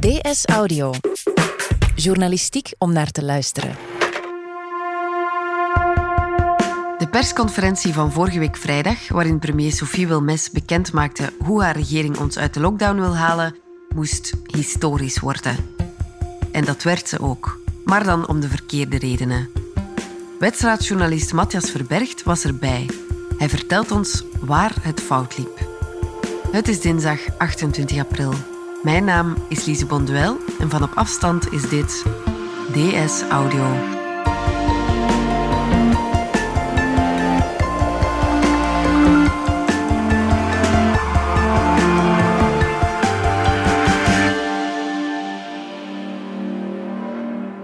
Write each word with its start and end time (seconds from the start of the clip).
DS 0.00 0.44
Audio. 0.46 0.92
Journalistiek 1.94 2.72
om 2.78 2.92
naar 2.92 3.10
te 3.10 3.24
luisteren. 3.24 3.76
De 6.98 7.06
persconferentie 7.10 7.92
van 7.92 8.12
vorige 8.12 8.38
week 8.38 8.56
vrijdag, 8.56 9.08
waarin 9.08 9.38
premier 9.38 9.72
Sophie 9.72 10.08
Wilmes 10.08 10.50
bekend 10.50 10.92
maakte 10.92 11.32
hoe 11.44 11.62
haar 11.62 11.76
regering 11.76 12.18
ons 12.18 12.38
uit 12.38 12.54
de 12.54 12.60
lockdown 12.60 13.00
wil 13.00 13.16
halen, 13.16 13.56
moest 13.94 14.32
historisch 14.56 15.18
worden. 15.18 15.56
En 16.52 16.64
dat 16.64 16.82
werd 16.82 17.08
ze 17.08 17.20
ook, 17.20 17.60
maar 17.84 18.04
dan 18.04 18.28
om 18.28 18.40
de 18.40 18.48
verkeerde 18.48 18.98
redenen. 18.98 19.50
Wedstrijdjournalist 20.38 21.32
Matthias 21.32 21.70
Verbergt 21.70 22.22
was 22.22 22.44
erbij. 22.44 22.90
Hij 23.38 23.48
vertelt 23.48 23.90
ons 23.90 24.24
waar 24.40 24.74
het 24.80 25.00
fout 25.00 25.38
liep. 25.38 25.68
Het 26.52 26.68
is 26.68 26.80
dinsdag 26.80 27.38
28 27.38 27.98
april. 27.98 28.34
Mijn 28.82 29.04
naam 29.04 29.34
is 29.48 29.64
Lise 29.64 29.86
Bonduel 29.86 30.36
en 30.58 30.70
van 30.70 30.82
op 30.82 30.90
afstand 30.94 31.52
is 31.52 31.68
dit 31.68 32.04
DS 32.72 33.22
Audio. 33.28 33.64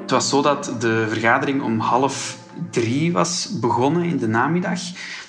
Het 0.00 0.10
was 0.10 0.28
zo 0.28 0.42
dat 0.42 0.74
de 0.78 1.06
vergadering 1.08 1.62
om 1.62 1.78
half 1.78 2.45
drie 2.70 3.12
was 3.12 3.58
begonnen 3.60 4.02
in 4.02 4.16
de 4.16 4.28
namiddag. 4.28 4.80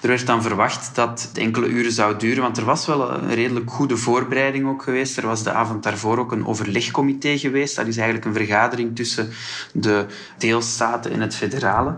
Er 0.01 0.07
werd 0.07 0.25
dan 0.25 0.41
verwacht 0.41 0.95
dat 0.95 1.21
het 1.21 1.37
enkele 1.37 1.67
uren 1.67 1.91
zou 1.91 2.17
duren, 2.17 2.41
want 2.41 2.57
er 2.57 2.65
was 2.65 2.85
wel 2.85 3.11
een 3.11 3.33
redelijk 3.33 3.71
goede 3.71 3.97
voorbereiding 3.97 4.67
ook 4.67 4.83
geweest. 4.83 5.17
Er 5.17 5.25
was 5.25 5.43
de 5.43 5.51
avond 5.51 5.83
daarvoor 5.83 6.17
ook 6.17 6.31
een 6.31 6.45
overlegcomité 6.45 7.37
geweest. 7.37 7.75
Dat 7.75 7.87
is 7.87 7.97
eigenlijk 7.97 8.25
een 8.25 8.45
vergadering 8.45 8.95
tussen 8.95 9.29
de 9.73 10.05
deelstaten 10.37 11.11
en 11.11 11.21
het 11.21 11.35
federale. 11.35 11.95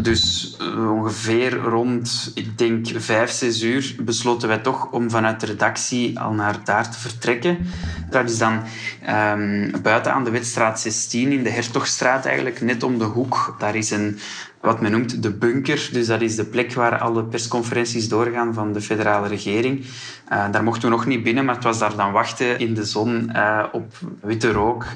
Dus 0.00 0.56
uh, 0.60 0.92
ongeveer 0.92 1.56
rond, 1.56 2.32
ik 2.34 2.58
denk, 2.58 2.86
vijf, 2.96 3.30
zes 3.30 3.62
uur 3.62 3.94
besloten 4.00 4.48
wij 4.48 4.58
toch 4.58 4.90
om 4.90 5.10
vanuit 5.10 5.40
de 5.40 5.46
redactie 5.46 6.20
al 6.20 6.32
naar 6.32 6.64
daar 6.64 6.90
te 6.90 6.98
vertrekken. 6.98 7.58
Dat 8.10 8.30
is 8.30 8.38
dan 8.38 8.62
um, 9.32 9.70
buiten 9.82 10.12
aan 10.12 10.24
de 10.24 10.30
Wetstraat 10.30 10.80
16 10.80 11.32
in 11.32 11.42
de 11.42 11.50
Hertogstraat 11.50 12.24
eigenlijk, 12.24 12.60
net 12.60 12.82
om 12.82 12.98
de 12.98 13.04
hoek. 13.04 13.56
Daar 13.58 13.74
is 13.74 13.90
een 13.90 14.18
wat 14.60 14.80
men 14.80 14.90
noemt 14.90 15.22
de 15.22 15.32
bunker. 15.32 15.88
Dus 15.92 16.06
dat 16.06 16.20
is 16.20 16.36
de 16.36 16.44
plek 16.44 16.74
waar 16.74 16.98
alle 16.98 17.24
persconferenties 17.24 18.08
doorgaan 18.08 18.54
van 18.54 18.72
de 18.72 18.80
federale 18.80 19.28
regering. 19.28 19.84
Uh, 20.32 20.50
daar 20.50 20.62
mochten 20.62 20.82
we 20.82 20.96
nog 20.96 21.06
niet 21.06 21.22
binnen, 21.22 21.44
maar 21.44 21.54
het 21.54 21.64
was 21.64 21.78
daar 21.78 21.96
dan 21.96 22.12
wachten 22.12 22.58
in 22.58 22.74
de 22.74 22.84
zon 22.84 23.30
uh, 23.34 23.64
op 23.72 23.92
witte 24.20 24.52
rook. 24.52 24.86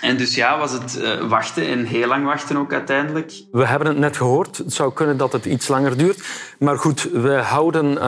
En 0.00 0.16
dus 0.16 0.34
ja, 0.34 0.58
was 0.58 0.72
het 0.72 0.98
uh, 1.00 1.28
wachten 1.28 1.66
en 1.66 1.84
heel 1.84 2.08
lang 2.08 2.24
wachten 2.24 2.56
ook 2.56 2.72
uiteindelijk. 2.72 3.32
We 3.52 3.66
hebben 3.66 3.88
het 3.88 3.98
net 3.98 4.16
gehoord. 4.16 4.56
Het 4.56 4.72
zou 4.72 4.92
kunnen 4.92 5.16
dat 5.16 5.32
het 5.32 5.44
iets 5.44 5.68
langer 5.68 5.96
duurt. 5.96 6.22
Maar 6.58 6.78
goed, 6.78 7.08
we 7.12 7.34
houden 7.34 7.98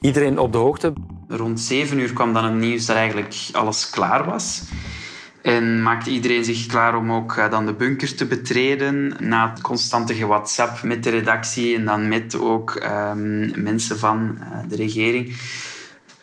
iedereen 0.00 0.38
op 0.38 0.52
de 0.52 0.58
hoogte. 0.58 0.92
Rond 1.28 1.60
zeven 1.60 1.98
uur 1.98 2.12
kwam 2.12 2.32
dan 2.32 2.44
het 2.44 2.54
nieuws 2.54 2.86
dat 2.86 2.96
eigenlijk 2.96 3.34
alles 3.52 3.90
klaar 3.90 4.24
was. 4.24 4.62
En 5.46 5.82
maakte 5.82 6.10
iedereen 6.10 6.44
zich 6.44 6.66
klaar 6.66 6.96
om 6.96 7.12
ook 7.12 7.36
uh, 7.36 7.50
dan 7.50 7.66
de 7.66 7.72
bunker 7.72 8.14
te 8.14 8.26
betreden. 8.26 9.14
Na 9.18 9.50
het 9.50 9.60
constante 9.60 10.26
WhatsApp 10.26 10.82
met 10.82 11.04
de 11.04 11.10
redactie 11.10 11.76
en 11.76 11.84
dan 11.84 12.08
met 12.08 12.38
ook 12.38 12.74
um, 12.74 13.62
mensen 13.62 13.98
van 13.98 14.38
uh, 14.40 14.46
de 14.68 14.76
regering. 14.76 15.36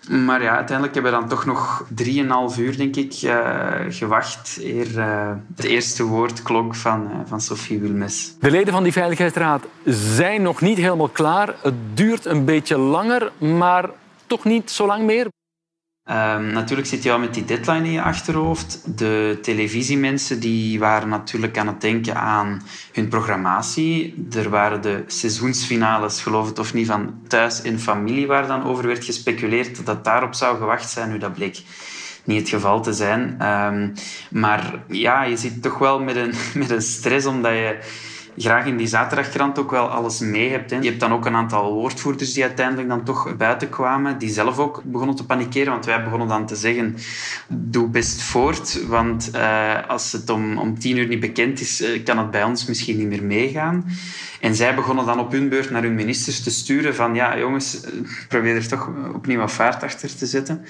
Maar 0.09 0.41
ja, 0.41 0.55
uiteindelijk 0.55 0.93
hebben 0.93 1.13
we 1.13 1.19
dan 1.19 1.29
toch 1.29 1.45
nog 1.45 1.85
drieënhalf 1.95 2.57
uur, 2.57 2.77
denk 2.77 2.95
ik, 2.95 3.21
uh, 3.21 3.71
gewacht 3.89 4.57
eer 4.61 4.87
het 5.55 5.65
eerste 5.65 6.03
woord 6.03 6.41
klonk 6.41 6.75
van, 6.75 7.09
van 7.25 7.41
Sophie 7.41 7.79
Wilmes. 7.79 8.35
De 8.39 8.51
leden 8.51 8.73
van 8.73 8.83
die 8.83 8.91
Veiligheidsraad 8.91 9.65
zijn 9.85 10.41
nog 10.41 10.61
niet 10.61 10.77
helemaal 10.77 11.09
klaar. 11.09 11.55
Het 11.61 11.75
duurt 11.93 12.25
een 12.25 12.45
beetje 12.45 12.77
langer, 12.77 13.31
maar 13.37 13.89
toch 14.27 14.43
niet 14.43 14.71
zo 14.71 14.85
lang 14.85 15.05
meer. 15.05 15.27
Um, 16.09 16.51
natuurlijk 16.51 16.87
zit 16.87 17.03
je 17.03 17.11
al 17.11 17.19
met 17.19 17.33
die 17.33 17.45
deadline 17.45 17.85
in 17.85 17.91
je 17.91 18.01
achterhoofd. 18.01 18.97
De 18.97 19.39
televisiemensen 19.41 20.39
die 20.39 20.79
waren 20.79 21.09
natuurlijk 21.09 21.57
aan 21.57 21.67
het 21.67 21.81
denken 21.81 22.15
aan 22.15 22.61
hun 22.93 23.07
programmatie. 23.07 24.27
Er 24.31 24.49
waren 24.49 24.81
de 24.81 25.03
seizoensfinales, 25.07 26.21
geloof 26.21 26.47
het 26.47 26.59
of 26.59 26.73
niet, 26.73 26.87
van 26.87 27.21
Thuis 27.27 27.61
en 27.61 27.79
Familie, 27.79 28.27
waar 28.27 28.47
dan 28.47 28.63
over 28.63 28.87
werd 28.87 29.05
gespeculeerd 29.05 29.85
dat 29.85 30.03
daarop 30.03 30.33
zou 30.33 30.57
gewacht 30.57 30.89
zijn. 30.89 31.09
Nu, 31.09 31.17
dat 31.17 31.33
bleek 31.33 31.61
niet 32.23 32.39
het 32.39 32.49
geval 32.49 32.81
te 32.81 32.93
zijn. 32.93 33.47
Um, 33.47 33.93
maar 34.31 34.83
ja, 34.87 35.23
je 35.23 35.37
zit 35.37 35.61
toch 35.61 35.77
wel 35.77 35.99
met 35.99 36.15
een, 36.15 36.33
met 36.61 36.69
een 36.69 36.81
stress, 36.81 37.25
omdat 37.25 37.51
je 37.51 37.79
graag 38.37 38.65
in 38.65 38.77
die 38.77 38.87
zaterdagkrant 38.87 39.59
ook 39.59 39.71
wel 39.71 39.87
alles 39.87 40.19
mee 40.19 40.49
hebt. 40.49 40.69
Hè. 40.69 40.77
Je 40.77 40.87
hebt 40.87 40.99
dan 40.99 41.13
ook 41.13 41.25
een 41.25 41.35
aantal 41.35 41.73
woordvoerders 41.73 42.33
die 42.33 42.43
uiteindelijk 42.43 42.87
dan 42.87 43.03
toch 43.03 43.37
buiten 43.37 43.69
kwamen, 43.69 44.17
die 44.17 44.29
zelf 44.29 44.59
ook 44.59 44.81
begonnen 44.83 45.15
te 45.15 45.25
panikeren, 45.25 45.71
want 45.71 45.85
wij 45.85 46.03
begonnen 46.03 46.27
dan 46.27 46.45
te 46.45 46.55
zeggen, 46.55 46.95
doe 47.47 47.87
best 47.87 48.21
voort, 48.21 48.87
want 48.87 49.31
uh, 49.35 49.87
als 49.87 50.11
het 50.11 50.29
om, 50.29 50.57
om 50.57 50.79
tien 50.79 50.97
uur 50.97 51.07
niet 51.07 51.19
bekend 51.19 51.59
is, 51.59 51.81
uh, 51.81 52.03
kan 52.03 52.17
het 52.17 52.31
bij 52.31 52.43
ons 52.43 52.65
misschien 52.65 52.97
niet 52.97 53.07
meer 53.07 53.23
meegaan. 53.23 53.85
En 54.39 54.55
zij 54.55 54.75
begonnen 54.75 55.05
dan 55.05 55.19
op 55.19 55.31
hun 55.31 55.49
beurt 55.49 55.69
naar 55.69 55.81
hun 55.81 55.95
ministers 55.95 56.43
te 56.43 56.51
sturen 56.51 56.95
van 56.95 57.15
ja, 57.15 57.37
jongens, 57.37 57.79
probeer 58.27 58.55
er 58.55 58.67
toch 58.67 58.89
opnieuw 59.13 59.39
wat 59.39 59.51
vaart 59.51 59.83
achter 59.83 60.15
te 60.15 60.25
zetten. 60.25 60.65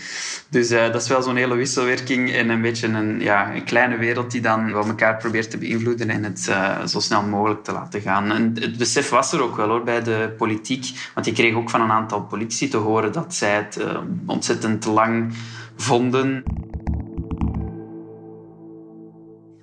Dus 0.49 0.69
dat 0.69 1.01
is 1.01 1.07
wel 1.07 1.21
zo'n 1.21 1.35
hele 1.35 1.55
wisselwerking 1.55 2.31
en 2.31 2.49
een 2.49 2.61
beetje 2.61 2.87
een, 2.87 3.19
ja, 3.19 3.55
een 3.55 3.63
kleine 3.63 3.97
wereld 3.97 4.31
die 4.31 4.41
dan 4.41 4.73
wel 4.73 4.85
elkaar 4.85 5.17
probeert 5.17 5.51
te 5.51 5.57
beïnvloeden 5.57 6.09
en 6.09 6.23
het 6.23 6.39
zo 6.89 6.99
snel 6.99 7.23
mogelijk 7.23 7.52
te 7.61 7.71
laten 7.71 8.01
gaan. 8.01 8.31
En 8.31 8.55
het 8.59 8.77
besef 8.77 9.09
was 9.09 9.31
er 9.31 9.41
ook 9.41 9.55
wel 9.55 9.67
hoor, 9.67 9.83
bij 9.83 10.03
de 10.03 10.33
politiek, 10.37 11.09
want 11.13 11.25
je 11.25 11.31
kreeg 11.31 11.55
ook 11.55 11.69
van 11.69 11.81
een 11.81 11.91
aantal 11.91 12.21
politici 12.21 12.67
te 12.67 12.77
horen 12.77 13.11
dat 13.11 13.35
zij 13.35 13.55
het 13.55 13.77
uh, 13.79 13.97
ontzettend 14.25 14.85
lang 14.85 15.33
vonden. 15.75 16.43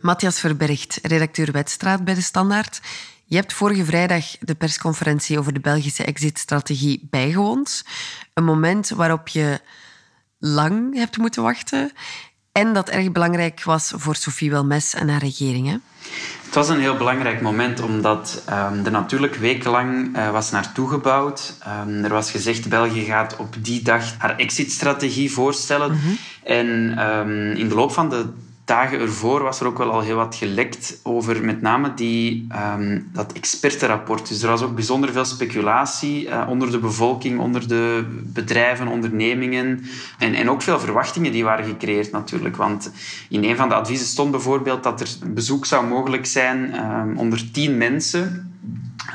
Matthias 0.00 0.40
Verbergt, 0.40 0.98
redacteur 1.02 1.52
Wetstraat 1.52 2.04
bij 2.04 2.14
De 2.14 2.22
Standaard. 2.22 2.80
Je 3.24 3.36
hebt 3.36 3.52
vorige 3.52 3.84
vrijdag 3.84 4.38
de 4.38 4.54
persconferentie 4.54 5.38
over 5.38 5.52
de 5.52 5.60
Belgische 5.60 6.04
exit-strategie 6.04 7.08
bijgewoond. 7.10 7.84
Een 8.34 8.44
moment 8.44 8.88
waarop 8.88 9.28
je 9.28 9.60
lang 10.38 10.94
hebt 10.94 11.18
moeten 11.18 11.42
wachten 11.42 11.92
en 12.60 12.72
dat 12.72 12.88
erg 12.88 13.12
belangrijk 13.12 13.62
was 13.64 13.92
voor 13.96 14.14
Sophie 14.14 14.50
Welmes 14.50 14.94
en 14.94 15.08
haar 15.08 15.20
regering. 15.20 15.66
Hè? 15.66 15.76
Het 16.44 16.54
was 16.54 16.68
een 16.68 16.80
heel 16.80 16.96
belangrijk 16.96 17.40
moment, 17.40 17.80
omdat 17.80 18.42
um, 18.48 18.84
er 18.84 18.90
natuurlijk 18.90 19.34
wekenlang 19.34 20.16
uh, 20.16 20.30
was 20.30 20.50
naartoe 20.50 20.88
gebouwd. 20.88 21.54
Um, 21.86 22.04
er 22.04 22.10
was 22.10 22.30
gezegd, 22.30 22.68
België 22.68 23.04
gaat 23.04 23.36
op 23.36 23.54
die 23.60 23.82
dag 23.82 24.04
haar 24.18 24.36
exit-strategie 24.36 25.32
voorstellen. 25.32 25.92
Mm-hmm. 25.92 26.16
En 26.44 26.68
um, 27.06 27.52
in 27.52 27.68
de 27.68 27.74
loop 27.74 27.92
van 27.92 28.08
de 28.08 28.26
dagen 28.64 29.00
ervoor 29.00 29.42
was 29.42 29.60
er 29.60 29.66
ook 29.66 29.78
wel 29.78 29.90
al 29.90 30.00
heel 30.00 30.16
wat 30.16 30.34
gelekt 30.34 31.00
over 31.02 31.44
met 31.44 31.60
name 31.62 31.94
die, 31.94 32.46
um, 32.76 33.10
dat 33.12 33.32
expertenrapport. 33.32 34.28
Dus 34.28 34.42
er 34.42 34.48
was 34.48 34.62
ook 34.62 34.74
bijzonder 34.74 35.12
veel 35.12 35.24
speculatie 35.24 36.26
uh, 36.26 36.46
onder 36.48 36.70
de 36.70 36.78
bevolking, 36.78 37.40
onder 37.40 37.68
de 37.68 38.04
bedrijven, 38.22 38.88
ondernemingen. 38.88 39.84
En, 40.18 40.34
en 40.34 40.50
ook 40.50 40.62
veel 40.62 40.80
verwachtingen 40.80 41.32
die 41.32 41.44
waren 41.44 41.64
gecreëerd 41.64 42.12
natuurlijk. 42.12 42.56
Want 42.56 42.92
in 43.28 43.44
een 43.44 43.56
van 43.56 43.68
de 43.68 43.74
adviezen 43.74 44.06
stond 44.06 44.30
bijvoorbeeld 44.30 44.82
dat 44.82 45.00
er 45.00 45.08
bezoek 45.26 45.66
zou 45.66 45.86
mogelijk 45.86 46.26
zijn 46.26 46.84
um, 46.84 47.18
onder 47.18 47.50
tien 47.50 47.76
mensen. 47.76 48.54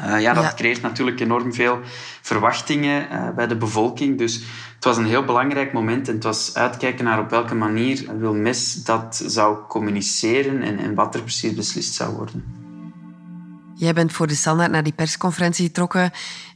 Uh, 0.06 0.22
ja, 0.22 0.34
dat 0.34 0.44
ja. 0.44 0.54
creëert 0.56 0.82
natuurlijk 0.82 1.20
enorm 1.20 1.54
veel 1.54 1.80
verwachtingen 2.22 3.08
uh, 3.12 3.30
bij 3.36 3.48
de 3.48 3.56
bevolking. 3.56 4.18
Dus 4.18 4.44
was 4.86 4.98
een 4.98 5.06
heel 5.06 5.26
belangrijk 5.26 5.74
moment 5.74 6.08
en 6.08 6.14
het 6.14 6.24
was 6.24 6.54
uitkijken 6.54 7.06
naar 7.06 7.20
op 7.20 7.30
welke 7.30 7.56
manier 7.56 8.18
Wilmes 8.18 8.84
dat 8.84 9.24
zou 9.26 9.58
communiceren 9.68 10.62
en, 10.62 10.78
en 10.78 10.94
wat 10.94 11.16
er 11.16 11.22
precies 11.22 11.54
beslist 11.54 11.94
zou 11.94 12.16
worden. 12.16 12.44
Jij 13.76 13.94
bent 13.94 14.12
voor 14.12 14.28
de 14.28 14.36
standaard 14.36 14.72
naar 14.72 14.84
die 14.84 14.94
persconferentie 14.94 15.66
getrokken 15.66 16.12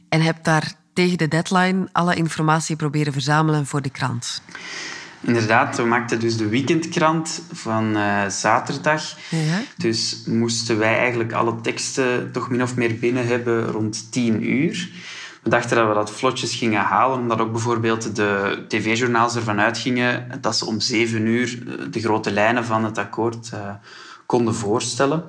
en 0.08 0.20
hebt 0.20 0.44
daar 0.44 0.72
tegen 0.92 1.18
de 1.18 1.28
deadline 1.28 1.88
alle 1.92 2.14
informatie 2.14 2.76
proberen 2.76 3.12
verzamelen 3.12 3.66
voor 3.66 3.82
de 3.82 3.90
krant. 3.90 4.42
Inderdaad, 5.20 5.76
we 5.76 5.84
maakten 5.84 6.20
dus 6.20 6.36
de 6.36 6.48
weekendkrant 6.48 7.42
van 7.52 7.96
uh, 7.96 8.28
zaterdag. 8.28 9.16
Ja. 9.28 9.62
Dus 9.76 10.22
moesten 10.26 10.78
wij 10.78 10.98
eigenlijk 10.98 11.32
alle 11.32 11.60
teksten 11.60 12.32
toch 12.32 12.50
min 12.50 12.62
of 12.62 12.76
meer 12.76 12.98
binnen 12.98 13.26
hebben 13.26 13.66
rond 13.66 14.12
tien 14.12 14.50
uur. 14.50 14.90
We 15.42 15.50
dachten 15.50 15.76
dat 15.76 15.88
we 15.88 15.94
dat 15.94 16.10
vlotjes 16.10 16.54
gingen 16.54 16.80
halen, 16.80 17.18
omdat 17.18 17.40
ook 17.40 17.52
bijvoorbeeld 17.52 18.16
de 18.16 18.64
tv-journaals 18.68 19.36
ervan 19.36 19.60
uitgingen 19.60 20.28
dat 20.40 20.56
ze 20.56 20.66
om 20.66 20.80
zeven 20.80 21.26
uur 21.26 21.58
de 21.90 22.00
grote 22.00 22.30
lijnen 22.30 22.64
van 22.64 22.84
het 22.84 22.98
akkoord 22.98 23.50
uh, 23.54 23.70
konden 24.26 24.54
voorstellen. 24.54 25.24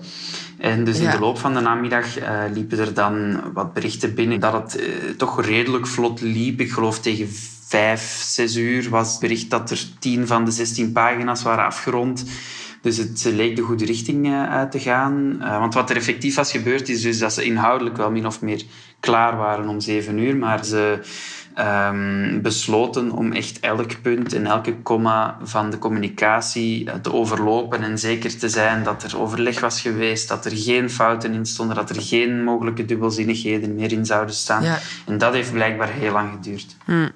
En 0.58 0.84
dus 0.84 0.98
ja. 0.98 1.04
in 1.04 1.12
de 1.12 1.20
loop 1.20 1.38
van 1.38 1.54
de 1.54 1.60
namiddag 1.60 2.20
uh, 2.20 2.42
liepen 2.54 2.80
er 2.80 2.94
dan 2.94 3.42
wat 3.54 3.74
berichten 3.74 4.16
binnen 4.16 4.40
dat 4.40 4.54
het 4.54 4.82
uh, 4.82 5.10
toch 5.18 5.46
redelijk 5.46 5.88
vlot 5.88 6.22
liep. 6.22 6.60
Ik 6.60 6.72
geloof 6.72 7.00
tegen 7.00 7.30
vijf, 7.66 8.22
zes 8.26 8.56
uur 8.56 8.90
was 8.90 9.12
het 9.12 9.20
bericht 9.20 9.50
dat 9.50 9.72
er 9.72 9.84
tien 10.00 10.28
van 10.28 10.46
de 10.46 10.52
zestien 10.52 10.92
pagina's 10.92 11.44
waren 11.44 11.66
afgerond. 11.66 12.26
Dus 12.82 12.98
het 12.98 13.24
leek 13.24 13.56
de 13.56 13.62
goede 13.62 13.86
richting 13.86 14.34
uit 14.34 14.72
te 14.72 14.80
gaan. 14.80 15.38
want 15.40 15.74
wat 15.74 15.90
er 15.90 15.96
effectief 15.96 16.36
was 16.36 16.52
gebeurd, 16.52 16.90
is 16.90 17.02
dus 17.02 17.20
dat 17.20 17.34
ze 17.34 17.44
inhoudelijk 17.44 17.98
wel 17.98 18.12
min 18.12 18.26
of 18.26 18.42
meer 18.42 18.64
klaar 19.02 19.38
waren 19.38 19.70
om 19.70 19.80
zeven 19.80 20.18
uur, 20.18 20.36
maar 20.36 20.66
ze 20.66 21.00
um, 21.60 22.42
besloten 22.42 23.12
om 23.12 23.32
echt 23.32 23.60
elk 23.60 24.02
punt 24.02 24.34
en 24.34 24.46
elke 24.46 24.76
komma 24.76 25.38
van 25.44 25.70
de 25.70 25.78
communicatie 25.78 26.90
eh, 26.90 26.96
te 26.96 27.14
overlopen 27.14 27.84
en 27.84 28.00
zeker 28.00 28.38
te 28.38 28.50
zijn 28.50 28.84
dat 28.84 29.04
er 29.04 29.20
overleg 29.20 29.60
was 29.60 29.82
geweest, 29.82 30.28
dat 30.28 30.46
er 30.46 30.52
geen 30.56 30.90
fouten 30.90 31.34
in 31.34 31.46
stonden, 31.46 31.76
dat 31.76 31.90
er 31.90 32.02
geen 32.02 32.44
mogelijke 32.44 32.86
dubbelzinnigheden 32.86 33.76
meer 33.76 33.92
in 33.92 34.06
zouden 34.06 34.36
staan. 34.36 34.64
En 35.06 35.18
dat 35.18 35.34
heeft 35.34 35.52
blijkbaar 35.52 35.90
heel 35.90 36.12
lang 36.12 36.32
geduurd. 36.32 36.76
Hmm. 36.86 37.12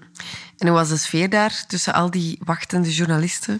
En 0.58 0.68
hoe 0.68 0.78
was 0.78 0.90
de 0.90 0.98
sfeer 0.98 1.30
daar 1.30 1.64
tussen 1.68 1.94
al 1.94 2.12
die 2.12 2.40
wachtende 2.44 2.92
journalisten? 2.92 3.60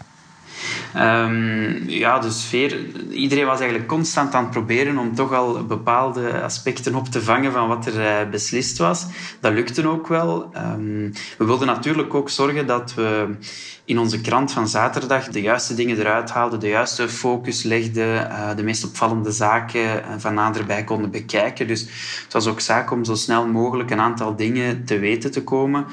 Um, 0.96 1.88
ja, 1.88 2.18
de 2.18 2.30
sfeer. 2.30 2.76
Iedereen 3.10 3.46
was 3.46 3.58
eigenlijk 3.58 3.88
constant 3.88 4.34
aan 4.34 4.42
het 4.42 4.52
proberen 4.52 4.98
om 4.98 5.14
toch 5.14 5.32
al 5.32 5.66
bepaalde 5.66 6.42
aspecten 6.42 6.94
op 6.94 7.08
te 7.08 7.22
vangen 7.22 7.52
van 7.52 7.68
wat 7.68 7.86
er 7.86 8.00
uh, 8.00 8.30
beslist 8.30 8.78
was. 8.78 9.06
Dat 9.40 9.52
lukte 9.52 9.88
ook 9.88 10.06
wel. 10.06 10.50
Um, 10.56 11.12
we 11.38 11.44
wilden 11.44 11.66
natuurlijk 11.66 12.14
ook 12.14 12.30
zorgen 12.30 12.66
dat 12.66 12.94
we 12.94 13.36
in 13.84 13.98
onze 13.98 14.20
krant 14.20 14.52
van 14.52 14.68
zaterdag 14.68 15.28
de 15.28 15.40
juiste 15.40 15.74
dingen 15.74 15.98
eruit 15.98 16.30
haalden, 16.30 16.60
de 16.60 16.68
juiste 16.68 17.08
focus 17.08 17.62
legden, 17.62 18.14
uh, 18.14 18.56
de 18.56 18.62
meest 18.62 18.84
opvallende 18.84 19.30
zaken 19.30 19.80
uh, 19.80 20.00
van 20.18 20.34
naderbij 20.34 20.84
konden 20.84 21.10
bekijken. 21.10 21.66
Dus 21.66 21.80
het 22.24 22.32
was 22.32 22.46
ook 22.46 22.60
zaak 22.60 22.90
om 22.90 23.04
zo 23.04 23.14
snel 23.14 23.46
mogelijk 23.46 23.90
een 23.90 24.00
aantal 24.00 24.36
dingen 24.36 24.84
te 24.84 24.98
weten 24.98 25.30
te 25.30 25.42
komen 25.42 25.86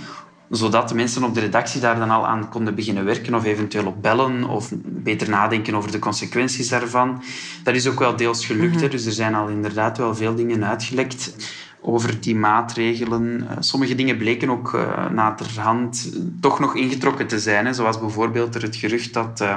zodat 0.56 0.90
de 0.90 0.96
mensen 0.96 1.24
op 1.24 1.34
de 1.34 1.40
redactie 1.40 1.82
daar 1.82 2.00
dan 2.00 2.10
al 2.10 2.28
aan 2.28 2.50
konden 2.50 2.76
beginnen 2.76 3.06
werken 3.06 3.36
of 3.36 3.44
eventueel 3.44 3.86
op 3.86 4.02
bellen 4.02 4.44
of 4.44 4.72
beter 4.82 5.30
nadenken 5.30 5.76
over 5.76 5.92
de 5.92 6.00
consequenties 6.00 6.70
daarvan. 6.70 7.24
Dat 7.64 7.76
is 7.76 7.88
ook 7.88 8.00
wel 8.00 8.16
deels 8.16 8.46
gelukt. 8.46 8.76
hè? 8.76 8.82
Mhm. 8.82 8.90
Dus 8.90 9.06
er 9.06 9.12
zijn 9.12 9.36
al 9.36 9.48
inderdaad 9.48 9.98
wel 9.98 10.16
veel 10.16 10.36
dingen 10.36 10.66
uitgelekt 10.66 11.36
over 11.82 12.20
die 12.20 12.36
maatregelen. 12.36 13.48
Eh, 13.50 13.56
sommige 13.60 13.96
dingen 13.96 14.18
bleken 14.18 14.50
ook 14.50 14.74
uh, 14.74 15.10
naderhand 15.10 16.12
toch 16.42 16.60
nog 16.60 16.76
ingetrokken 16.76 17.28
te 17.28 17.40
zijn. 17.40 17.66
Hè? 17.66 17.74
Zoals 17.74 18.00
bijvoorbeeld 18.00 18.56
er 18.56 18.62
het 18.62 18.76
gerucht 18.76 19.14
dat 19.14 19.42
uh, 19.42 19.56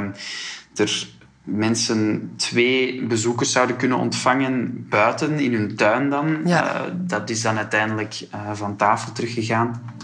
er 0.75 1.07
mensen 1.45 2.33
twee 2.37 3.03
bezoekers 3.07 3.53
zouden 3.53 3.77
kunnen 3.77 3.99
ontvangen 3.99 4.87
buiten 4.89 5.39
in 5.39 5.53
hun 5.55 5.77
tuin 5.77 6.11
dan. 6.11 6.41
Ja. 6.45 6.87
Uh, 6.87 6.93
dat 6.95 7.31
is 7.31 7.43
dan 7.43 7.57
uiteindelijk 7.57 8.27
van 8.53 8.77
tafel 8.77 9.13
teruggegaan. 9.13 9.95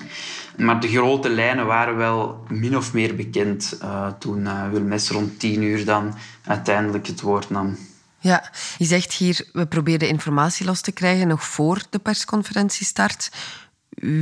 Maar 0.57 0.81
de 0.81 0.89
grote 0.89 1.29
lijnen 1.29 1.67
waren 1.67 1.97
wel 1.97 2.45
min 2.49 2.77
of 2.77 2.93
meer 2.93 3.17
bekend 3.17 3.79
uh, 3.83 4.07
toen 4.19 4.41
uh, 4.41 4.69
Wilmes 4.71 5.11
rond 5.11 5.39
tien 5.39 5.63
uur 5.63 5.85
dan 5.85 6.15
uiteindelijk 6.47 7.07
het 7.07 7.21
woord 7.21 7.51
nam. 7.51 7.77
Ja, 8.19 8.51
je 8.79 8.85
zegt 8.85 9.13
hier, 9.13 9.49
we 9.53 9.67
probeerden 9.67 10.09
informatie 10.09 10.67
los 10.67 10.81
te 10.81 10.93
krijgen 10.93 11.29
nog 11.29 11.45
voor 11.45 11.83
de 11.91 11.99
persconferentie 11.99 12.87
start. 12.87 13.31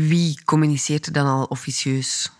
Wie 0.09 0.41
communiceert 0.44 1.06
er 1.06 1.12
dan 1.12 1.27
al 1.27 1.44
officieus? 1.44 2.32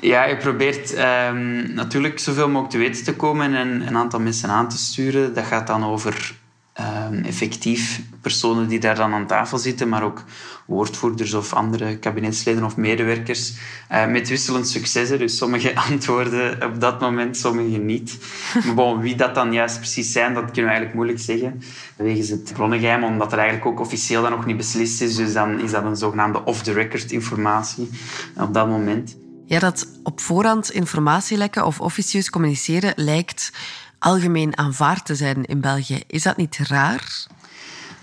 Ja, 0.00 0.24
je 0.24 0.36
probeert 0.36 0.98
um, 0.98 1.74
natuurlijk 1.74 2.18
zoveel 2.18 2.46
mogelijk 2.48 2.70
te 2.70 2.78
weten 2.78 3.04
te 3.04 3.14
komen 3.14 3.54
en 3.54 3.86
een 3.86 3.96
aantal 3.96 4.20
mensen 4.20 4.48
aan 4.48 4.68
te 4.68 4.78
sturen. 4.78 5.34
Dat 5.34 5.44
gaat 5.44 5.66
dan 5.66 5.84
over 5.84 6.34
um, 6.80 7.24
effectief 7.24 8.00
personen 8.22 8.68
die 8.68 8.80
daar 8.80 8.94
dan 8.94 9.12
aan 9.12 9.26
tafel 9.26 9.58
zitten, 9.58 9.88
maar 9.88 10.02
ook 10.02 10.24
woordvoerders 10.66 11.34
of 11.34 11.52
andere 11.52 11.96
kabinetsleden 11.96 12.64
of 12.64 12.76
medewerkers 12.76 13.52
uh, 13.92 14.06
met 14.06 14.28
wisselend 14.28 14.68
succes. 14.68 15.08
Dus 15.08 15.36
sommige 15.36 15.76
antwoorden 15.90 16.64
op 16.64 16.80
dat 16.80 17.00
moment, 17.00 17.36
sommige 17.36 17.78
niet. 17.78 18.18
Maar 18.64 18.74
bon, 18.74 19.00
wie 19.00 19.16
dat 19.16 19.34
dan 19.34 19.52
juist 19.52 19.76
precies 19.76 20.12
zijn, 20.12 20.34
dat 20.34 20.44
kunnen 20.44 20.62
we 20.62 20.76
eigenlijk 20.76 20.94
moeilijk 20.94 21.20
zeggen. 21.20 21.62
Wegens 21.96 22.28
het 22.28 22.52
bronnengeheim, 22.52 23.04
omdat 23.04 23.32
er 23.32 23.38
eigenlijk 23.38 23.66
ook 23.66 23.80
officieel 23.80 24.22
dan 24.22 24.30
nog 24.30 24.46
niet 24.46 24.56
beslist 24.56 25.00
is. 25.00 25.16
Dus 25.16 25.32
dan 25.32 25.60
is 25.60 25.70
dat 25.70 25.84
een 25.84 25.96
zogenaamde 25.96 26.44
off-the-record 26.44 27.12
informatie 27.12 27.90
op 28.36 28.54
dat 28.54 28.68
moment. 28.68 29.16
Ja, 29.46 29.58
dat 29.58 29.86
op 30.02 30.20
voorhand 30.20 30.70
informatielekken 30.70 31.66
of 31.66 31.80
officieus 31.80 32.30
communiceren 32.30 32.92
lijkt 32.96 33.52
algemeen 33.98 34.58
aanvaard 34.58 35.06
te 35.06 35.14
zijn 35.14 35.44
in 35.44 35.60
België. 35.60 36.02
Is 36.06 36.22
dat 36.22 36.36
niet 36.36 36.56
raar? 36.56 37.26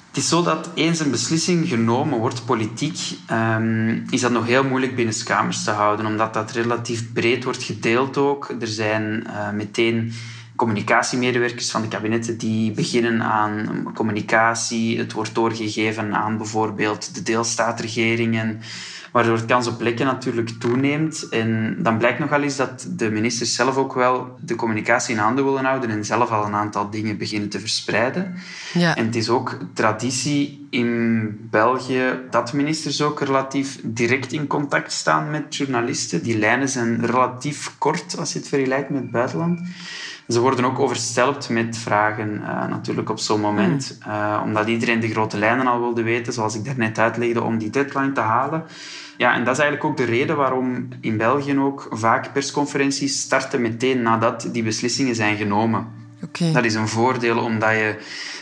Het 0.10 0.18
is 0.18 0.30
zo 0.30 0.44
dat 0.44 0.70
eens 0.74 1.00
een 1.00 1.12
beslissing 1.12 1.68
genomen 1.68 2.20
wordt, 2.20 2.46
politiek, 2.46 2.98
um, 3.32 4.06
is 4.10 4.22
dat 4.22 4.32
nog 4.32 4.46
heel 4.46 4.64
moeilijk 4.64 4.96
binnen 4.96 5.24
kamers 5.24 5.64
te 5.64 5.72
houden, 5.72 6.06
omdat 6.06 6.34
dat 6.34 6.52
relatief 6.52 7.14
breed 7.14 7.44
wordt 7.44 7.64
gedeeld 7.64 8.18
ook. 8.18 8.56
Er 8.60 8.68
zijn 8.68 9.24
uh, 9.28 9.50
meteen 9.52 10.14
communicatiemedewerkers 10.60 11.72
van 11.72 11.82
de 11.82 11.88
kabinetten 11.88 12.38
die 12.38 12.72
beginnen 12.72 13.22
aan 13.22 13.92
communicatie. 13.94 14.98
Het 14.98 15.12
wordt 15.12 15.36
doorgegeven 15.36 16.16
aan 16.16 16.38
bijvoorbeeld 16.38 17.16
de 17.16 17.24
deelstaatregeringen 17.24 18.62
waardoor 19.12 19.38
de 19.38 19.46
kans 19.46 19.68
op 19.68 19.82
lekken 19.82 20.06
natuurlijk 20.06 20.50
toeneemt. 20.50 21.30
En 21.30 21.76
dan 21.80 21.98
blijkt 21.98 22.20
nogal 22.20 22.42
eens 22.42 22.56
dat 22.56 22.88
de 22.90 23.10
ministers 23.10 23.56
zelf 23.56 23.78
ook 23.78 23.94
wel 23.94 24.38
de 24.42 24.56
communicatie 24.56 25.16
in 25.16 25.22
handen 25.22 25.46
willen 25.46 25.66
houden 25.66 25.90
en 25.90 26.06
zelf 26.06 26.30
al 26.30 26.46
een 26.46 26.54
aantal 26.54 26.90
dingen 26.90 27.18
beginnen 27.18 27.50
te 27.50 27.60
verspreiden. 27.60 28.36
Ja. 28.74 28.96
En 28.96 29.06
het 29.06 29.16
is 29.16 29.30
ook 29.30 29.58
traditie 29.74 30.68
in 30.70 31.48
België 31.50 32.20
dat 32.30 32.54
ministers 32.54 33.02
ook 33.02 33.22
relatief 33.22 33.80
direct 33.84 34.32
in 34.32 34.48
contact 34.48 34.92
staan 34.92 35.32
met 35.32 35.56
journalisten. 35.56 36.24
Die 36.24 36.38
lijnen 36.38 36.70
zijn 36.70 37.06
relatief 37.06 37.72
kort 37.78 38.18
als 38.18 38.34
je 38.34 38.40
het 38.40 38.48
vergelijkt 38.48 38.90
met 38.90 39.02
het 39.02 39.12
buitenland. 39.12 39.60
Ze 40.30 40.40
worden 40.40 40.66
ook 40.66 40.80
overstelpt 40.80 41.50
met 41.50 41.78
vragen 41.78 42.34
uh, 42.34 42.68
natuurlijk 42.68 43.10
op 43.10 43.20
zo'n 43.20 43.42
moment. 43.42 43.98
Uh, 44.08 44.42
omdat 44.46 44.68
iedereen 44.68 45.00
de 45.00 45.10
grote 45.10 45.38
lijnen 45.38 45.68
al 45.68 45.80
wilde 45.80 46.04
weten, 46.04 46.34
zoals 46.34 46.56
ik 46.56 46.66
daarnet 46.66 47.00
uitlegde, 47.00 47.42
om 47.42 47.58
die 47.58 47.70
deadline 47.70 48.12
te 48.12 48.20
halen. 48.20 48.64
Ja, 49.18 49.34
en 49.34 49.44
dat 49.44 49.54
is 49.54 49.62
eigenlijk 49.62 49.90
ook 49.90 49.98
de 49.98 50.12
reden 50.12 50.38
waarom 50.38 50.88
in 51.02 51.18
België 51.18 51.60
ook 51.60 51.88
vaak 51.92 52.34
persconferenties 52.34 53.22
starten 53.22 53.62
meteen 53.62 54.02
nadat 54.02 54.50
die 54.52 54.64
beslissingen 54.64 55.16
zijn 55.16 55.38
genomen. 55.38 55.88
Dat 56.54 56.66
is 56.66 56.74
een 56.74 56.88
voordeel 56.88 57.38
omdat 57.38 57.72
je 57.72 57.96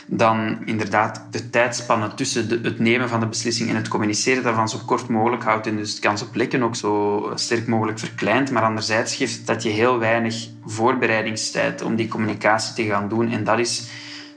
dan 0.06 0.58
inderdaad 0.64 1.26
de 1.30 1.50
tijdspannen 1.50 2.16
tussen 2.16 2.60
het 2.62 2.78
nemen 2.78 3.08
van 3.08 3.20
de 3.20 3.26
beslissing 3.26 3.68
en 3.68 3.76
het 3.76 3.88
communiceren 3.88 4.42
daarvan 4.42 4.68
zo 4.68 4.78
kort 4.86 5.08
mogelijk 5.08 5.42
houdt 5.42 5.66
en 5.66 5.76
dus 5.76 5.94
de 5.94 6.00
kans 6.00 6.22
op 6.22 6.34
lekken 6.34 6.62
ook 6.62 6.76
zo 6.76 7.32
sterk 7.34 7.66
mogelijk 7.66 7.98
verkleint. 7.98 8.50
Maar 8.50 8.62
anderzijds 8.62 9.14
geeft 9.14 9.46
dat 9.46 9.62
je 9.62 9.68
heel 9.68 9.98
weinig 9.98 10.48
voorbereidingstijd 10.66 11.82
om 11.82 11.96
die 11.96 12.08
communicatie 12.08 12.74
te 12.74 12.84
gaan 12.84 13.08
doen. 13.08 13.30
En 13.30 13.44
dat 13.44 13.58
is 13.58 13.88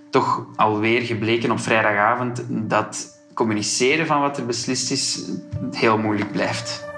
toch 0.09 0.45
alweer 0.55 1.01
gebleken 1.01 1.51
op 1.51 1.59
vrijdagavond 1.59 2.43
dat 2.49 3.19
communiceren 3.33 4.05
van 4.05 4.21
wat 4.21 4.37
er 4.37 4.45
beslist 4.45 4.91
is 4.91 5.19
heel 5.71 5.97
moeilijk 5.97 6.31
blijft. 6.31 6.90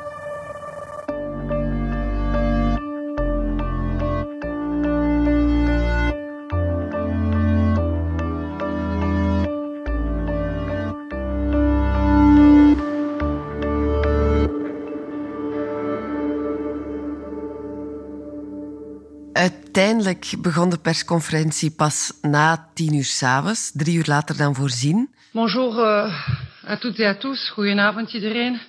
Uiteindelijk 19.84 20.42
begon 20.42 20.70
de 20.70 20.78
persconferentie 20.78 21.72
pas 21.72 22.12
na 22.22 22.70
tien 22.74 22.94
uur 22.94 23.04
s'avonds, 23.04 23.72
drie 23.74 23.98
uur 23.98 24.04
later 24.08 24.38
dan 24.38 24.56
voorzien. 24.56 25.10
Bonjour 25.32 25.80
uh, 25.80 26.70
à 26.70 26.78
toutes 26.78 27.00
et 27.00 27.06
à 27.06 27.16
tous. 27.16 27.50
Goedenavond 27.50 28.14
iedereen. 28.14 28.60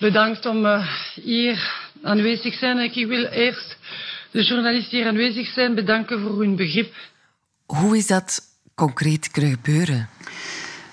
Bedankt 0.00 0.46
om 0.46 0.64
uh, 0.64 0.88
hier 1.14 1.72
aanwezig 2.02 2.52
te 2.52 2.58
zijn. 2.58 2.78
Ik 2.78 3.06
wil 3.06 3.24
eerst 3.24 3.76
de 4.30 4.42
journalisten 4.42 4.90
die 4.90 5.00
hier 5.00 5.08
aanwezig 5.08 5.46
zijn 5.46 5.74
bedanken 5.74 6.20
voor 6.20 6.40
hun 6.40 6.56
begrip. 6.56 6.94
Hoe 7.66 7.96
is 7.96 8.06
dat 8.06 8.40
concreet 8.74 9.30
kunnen 9.30 9.50
gebeuren? 9.50 10.08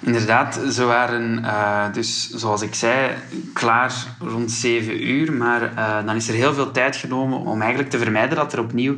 Inderdaad, 0.03 0.59
ze 0.69 0.83
waren 0.83 1.39
uh, 1.39 1.93
dus, 1.93 2.29
zoals 2.29 2.61
ik 2.61 2.75
zei, 2.75 3.11
klaar 3.53 3.93
rond 4.19 4.51
zeven 4.51 5.07
uur. 5.07 5.33
Maar 5.33 5.61
uh, 5.61 6.05
dan 6.05 6.15
is 6.15 6.27
er 6.27 6.33
heel 6.33 6.53
veel 6.53 6.71
tijd 6.71 6.95
genomen 6.95 7.39
om 7.39 7.59
eigenlijk 7.61 7.91
te 7.91 7.97
vermijden 7.97 8.35
dat 8.35 8.53
er 8.53 8.59
opnieuw 8.59 8.95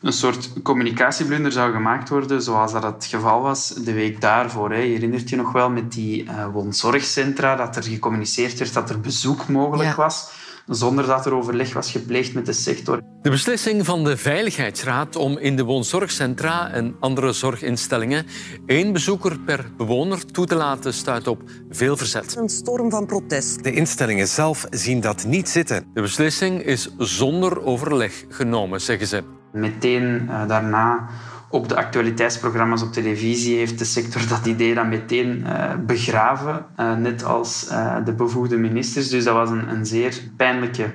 een 0.00 0.12
soort 0.12 0.62
communicatieblunder 0.62 1.52
zou 1.52 1.72
gemaakt 1.72 2.08
worden, 2.08 2.42
zoals 2.42 2.72
dat 2.72 2.82
het 2.82 3.04
geval 3.04 3.42
was 3.42 3.68
de 3.68 3.92
week 3.92 4.20
daarvoor. 4.20 4.70
Hè. 4.70 4.78
Je 4.78 4.92
herinnert 4.92 5.28
je 5.28 5.36
nog 5.36 5.52
wel 5.52 5.70
met 5.70 5.92
die 5.92 6.24
uh, 6.24 6.46
woonzorgcentra, 6.52 7.56
dat 7.56 7.76
er 7.76 7.82
gecommuniceerd 7.82 8.58
werd 8.58 8.74
dat 8.74 8.90
er 8.90 9.00
bezoek 9.00 9.48
mogelijk 9.48 9.96
was 9.96 10.30
zonder 10.66 11.06
dat 11.06 11.26
er 11.26 11.34
overleg 11.34 11.72
was 11.72 11.90
gepleegd 11.90 12.34
met 12.34 12.46
de 12.46 12.52
sector. 12.52 13.00
De 13.22 13.30
beslissing 13.30 13.84
van 13.84 14.04
de 14.04 14.16
Veiligheidsraad 14.16 15.16
om 15.16 15.38
in 15.38 15.56
de 15.56 15.64
woonzorgcentra 15.64 16.70
en 16.70 16.96
andere 17.00 17.32
zorginstellingen 17.32 18.26
één 18.66 18.92
bezoeker 18.92 19.38
per 19.38 19.70
bewoner 19.76 20.26
toe 20.26 20.46
te 20.46 20.54
laten 20.54 20.94
stuit 20.94 21.26
op 21.26 21.42
veel 21.70 21.96
verzet. 21.96 22.36
Een 22.36 22.48
storm 22.48 22.90
van 22.90 23.06
protest. 23.06 23.64
De 23.64 23.72
instellingen 23.72 24.28
zelf 24.28 24.66
zien 24.70 25.00
dat 25.00 25.24
niet 25.24 25.48
zitten. 25.48 25.84
De 25.94 26.00
beslissing 26.00 26.62
is 26.62 26.90
zonder 26.98 27.64
overleg 27.64 28.24
genomen, 28.28 28.80
zeggen 28.80 29.06
ze. 29.06 29.22
Meteen 29.52 30.26
uh, 30.28 30.48
daarna 30.48 31.08
op 31.56 31.68
de 31.68 31.76
actualiteitsprogramma's 31.76 32.82
op 32.82 32.92
televisie 32.92 33.56
heeft 33.56 33.78
de 33.78 33.84
sector 33.84 34.28
dat 34.28 34.46
idee 34.46 34.74
dan 34.74 34.88
meteen 34.88 35.44
uh, 35.46 35.74
begraven, 35.86 36.66
uh, 36.80 36.96
net 36.96 37.24
als 37.24 37.68
de 38.04 38.12
bevoegde 38.16 38.56
ministers. 38.56 39.08
Dus 39.08 39.24
dat 39.24 39.34
was 39.34 39.50
een, 39.50 39.68
een 39.68 39.86
zeer 39.86 40.20
pijnlijke 40.36 40.90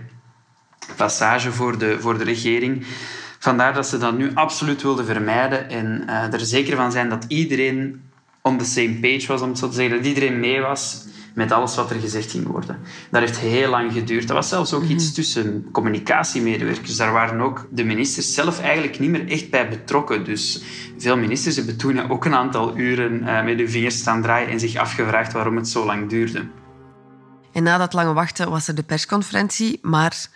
passage 0.95 1.51
voor 1.51 1.77
de, 1.77 1.99
voor 1.99 2.17
de 2.17 2.23
regering. 2.23 2.85
Vandaar 3.39 3.73
dat 3.73 3.87
ze 3.87 3.97
dat 3.97 4.17
nu 4.17 4.31
absoluut 4.33 4.81
wilden 4.81 5.05
vermijden 5.05 5.69
en 5.69 6.07
er 6.07 6.39
zeker 6.39 6.75
van 6.75 6.91
zijn 6.91 7.09
dat 7.09 7.25
iedereen 7.27 8.01
on 8.41 8.57
the 8.57 8.65
same 8.65 8.99
page 8.99 9.27
was, 9.27 9.41
om 9.41 9.49
het 9.49 9.57
zo 9.57 9.67
te 9.67 9.75
zeggen, 9.75 9.97
dat 9.97 10.05
iedereen 10.05 10.39
mee 10.39 10.61
was 10.61 11.05
met 11.33 11.51
alles 11.51 11.75
wat 11.75 11.89
er 11.89 11.99
gezegd 11.99 12.31
ging 12.31 12.47
worden. 12.47 12.79
Dat 13.09 13.21
heeft 13.21 13.39
heel 13.39 13.69
lang 13.69 13.93
geduurd. 13.93 14.27
Dat 14.27 14.35
was 14.35 14.49
zelfs 14.49 14.73
ook 14.73 14.83
iets 14.83 15.05
mhm. 15.05 15.13
tussen 15.13 15.67
communicatiemedewerkers. 15.71 16.95
Daar 16.97 17.11
waren 17.11 17.41
ook 17.41 17.67
de 17.69 17.83
ministers 17.83 18.33
zelf 18.33 18.59
eigenlijk 18.59 18.99
niet 18.99 19.09
meer 19.09 19.29
echt 19.29 19.49
bij 19.49 19.69
betrokken. 19.69 20.25
Dus 20.25 20.63
veel 20.97 21.17
ministers 21.17 21.55
hebben 21.55 21.77
toen 21.77 22.09
ook 22.09 22.25
een 22.25 22.35
aantal 22.35 22.77
uren 22.77 23.27
eh, 23.27 23.43
met 23.43 23.57
hun 23.57 23.69
vingers 23.69 23.97
staan 23.97 24.21
draaien 24.21 24.49
en 24.49 24.59
zich 24.59 24.75
afgevraagd 24.75 25.33
waarom 25.33 25.55
het 25.55 25.69
zo 25.69 25.85
lang 25.85 26.09
duurde. 26.09 26.47
En 27.51 27.63
na 27.63 27.77
dat 27.77 27.93
lange 27.93 28.13
wachten 28.13 28.49
was 28.49 28.67
er 28.67 28.75
de 28.75 28.83
persconferentie, 28.83 29.79
maar 29.81 30.27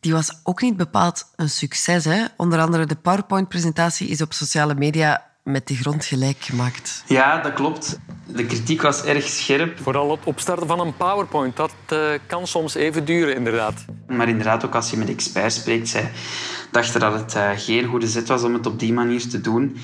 die 0.00 0.12
was 0.12 0.40
ook 0.42 0.62
niet 0.62 0.76
bepaald 0.76 1.32
een 1.36 1.50
succes. 1.50 2.04
Hè? 2.04 2.24
Onder 2.36 2.60
andere 2.60 2.86
de 2.86 2.94
PowerPoint-presentatie 2.94 4.08
is 4.08 4.20
op 4.20 4.32
sociale 4.32 4.74
media 4.74 5.27
met 5.48 5.66
de 5.66 5.74
grond 5.74 6.04
gelijk 6.04 6.36
gemaakt. 6.40 7.02
Ja, 7.06 7.38
dat 7.40 7.52
klopt. 7.52 7.98
De 8.26 8.46
kritiek 8.46 8.82
was 8.82 9.04
erg 9.04 9.28
scherp. 9.28 9.78
Vooral 9.82 10.10
het 10.10 10.20
opstarten 10.24 10.66
van 10.66 10.80
een 10.80 10.96
PowerPoint, 10.96 11.56
dat 11.56 11.74
uh, 11.92 11.98
kan 12.26 12.46
soms 12.46 12.74
even 12.74 13.04
duren, 13.04 13.34
inderdaad. 13.34 13.84
Maar 14.06 14.28
inderdaad, 14.28 14.64
ook 14.64 14.74
als 14.74 14.90
je 14.90 14.96
met 14.96 15.08
experts 15.08 15.54
spreekt, 15.54 15.88
zij 15.88 16.10
dachten 16.70 17.00
dat 17.00 17.14
het 17.14 17.34
uh, 17.34 17.50
geen 17.56 17.84
goede 17.84 18.06
zet 18.06 18.28
was 18.28 18.42
om 18.42 18.54
het 18.54 18.66
op 18.66 18.78
die 18.78 18.92
manier 18.92 19.28
te 19.28 19.40
doen. 19.40 19.76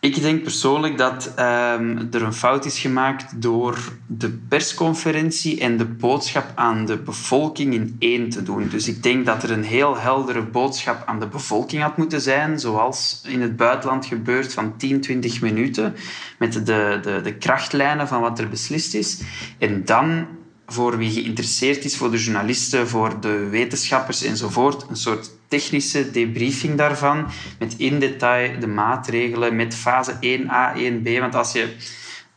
Ik 0.00 0.20
denk 0.20 0.42
persoonlijk 0.42 0.98
dat 0.98 1.32
um, 1.38 2.08
er 2.12 2.22
een 2.22 2.32
fout 2.32 2.64
is 2.64 2.78
gemaakt 2.78 3.42
door 3.42 3.78
de 4.06 4.30
persconferentie 4.30 5.60
en 5.60 5.76
de 5.76 5.84
boodschap 5.84 6.52
aan 6.54 6.86
de 6.86 6.98
bevolking 6.98 7.74
in 7.74 7.96
één 7.98 8.28
te 8.28 8.42
doen. 8.42 8.68
Dus 8.68 8.88
ik 8.88 9.02
denk 9.02 9.26
dat 9.26 9.42
er 9.42 9.50
een 9.50 9.64
heel 9.64 9.98
heldere 9.98 10.42
boodschap 10.42 11.02
aan 11.06 11.20
de 11.20 11.26
bevolking 11.26 11.82
had 11.82 11.96
moeten 11.96 12.20
zijn, 12.20 12.58
zoals 12.58 13.22
in 13.26 13.40
het 13.40 13.56
buitenland 13.56 14.06
gebeurt 14.06 14.52
van 14.52 14.76
10, 14.76 15.00
20 15.00 15.40
minuten, 15.40 15.94
met 16.38 16.52
de, 16.52 16.98
de, 17.02 17.20
de 17.22 17.34
krachtlijnen 17.34 18.08
van 18.08 18.20
wat 18.20 18.38
er 18.38 18.48
beslist 18.48 18.94
is. 18.94 19.20
En 19.58 19.84
dan 19.84 20.26
voor 20.72 20.96
wie 20.96 21.10
geïnteresseerd 21.10 21.84
is, 21.84 21.96
voor 21.96 22.10
de 22.10 22.18
journalisten, 22.18 22.88
voor 22.88 23.20
de 23.20 23.48
wetenschappers 23.48 24.22
enzovoort, 24.22 24.86
een 24.88 24.96
soort 24.96 25.30
technische 25.48 26.10
debriefing 26.10 26.78
daarvan, 26.78 27.26
met 27.58 27.74
in 27.76 27.98
detail 27.98 28.60
de 28.60 28.66
maatregelen, 28.66 29.56
met 29.56 29.74
fase 29.74 30.14
1a, 30.14 30.78
1b. 30.78 31.18
Want 31.20 31.34
als 31.34 31.52
je 31.52 31.74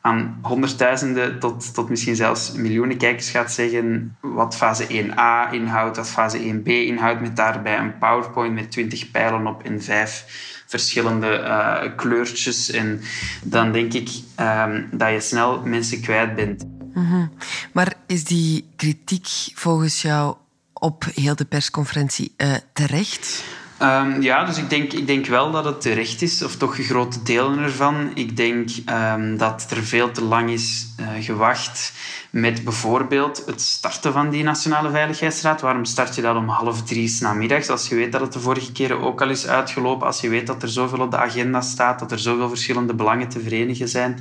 aan 0.02 0.40
honderdduizenden 0.42 1.40
tot, 1.40 1.74
tot 1.74 1.90
misschien 1.90 2.16
zelfs 2.16 2.52
miljoenen 2.52 2.98
kijkers 2.98 3.30
gaat 3.30 3.52
zeggen 3.52 4.18
wat 4.22 4.56
fase 4.56 4.88
1a 4.88 5.52
inhoudt, 5.52 5.98
wat 5.98 6.10
fase 6.10 6.40
1b 6.40 6.66
inhoudt, 6.66 7.22
met 7.22 7.36
daarbij 7.36 7.78
een 7.78 7.98
PowerPoint 7.98 8.54
met 8.54 8.72
20 8.72 9.12
pijlen 9.12 9.48
op 9.48 9.64
en 9.64 9.82
vijf 9.82 10.26
verschillende 10.66 11.40
uh, 11.40 11.96
kleurtjes. 11.96 12.72
En 12.72 13.02
dan 13.44 13.72
denk 13.72 13.94
ik 13.94 14.10
um, 14.40 14.90
dat 14.92 15.12
je 15.12 15.20
snel 15.20 15.62
mensen 15.66 16.02
kwijt 16.02 16.36
bent. 16.36 16.66
Mhm. 16.94 17.26
Maar 17.72 17.94
is 18.08 18.24
die 18.24 18.68
kritiek 18.76 19.28
volgens 19.54 20.02
jou 20.02 20.36
op 20.74 21.06
heel 21.14 21.36
de 21.36 21.46
persconferentie 21.46 22.34
uh, 22.38 22.54
terecht? 22.74 23.44
Um, 23.82 24.22
ja, 24.22 24.46
dus 24.46 24.58
ik 24.58 24.70
denk, 24.70 24.94
ik 24.94 25.08
denk 25.08 25.26
wel 25.26 25.52
dat 25.52 25.66
het 25.66 25.82
terecht 25.82 26.22
is, 26.22 26.44
of 26.44 26.56
toch 26.56 26.76
grote 26.76 27.24
delen 27.24 27.60
ervan. 27.60 28.12
Ik 28.14 28.38
denk 28.38 28.70
um, 28.90 29.38
dat 29.38 29.66
er 29.70 29.84
veel 29.84 30.12
te 30.12 30.24
lang 30.24 30.50
is 30.50 30.88
uh, 31.00 31.08
gewacht 31.20 31.94
met 32.30 32.64
bijvoorbeeld 32.64 33.44
het 33.46 33.62
starten 33.62 34.14
van 34.14 34.30
die 34.30 34.44
Nationale 34.44 34.90
Veiligheidsraad. 34.90 35.62
Waarom 35.62 35.86
start 35.86 36.16
je 36.16 36.22
dat 36.22 36.36
om 36.36 36.48
half 36.48 36.84
drie 36.84 37.18
namiddags? 37.20 37.70
Als 37.70 37.88
je 37.88 37.96
weet 37.96 38.12
dat 38.12 38.22
het 38.22 38.34
de 38.34 38.40
vorige 38.40 38.72
keren 38.72 39.02
ook 39.02 39.22
al 39.22 39.30
is 39.30 39.48
uitgelopen, 39.48 40.08
als 40.08 40.22
je 40.22 40.30
weet 40.30 40.48
dat 40.48 40.64
er 40.64 40.70
zoveel 40.70 41.00
op 41.00 41.12
de 41.12 41.18
agenda 41.18 41.62
staat, 41.62 42.00
dat 42.00 42.12
er 42.12 42.20
zoveel 42.20 42.50
verschillende 42.50 42.96
belangen 42.96 43.30
te 43.30 43.40
verenigen 43.40 43.90
zijn. 43.90 44.20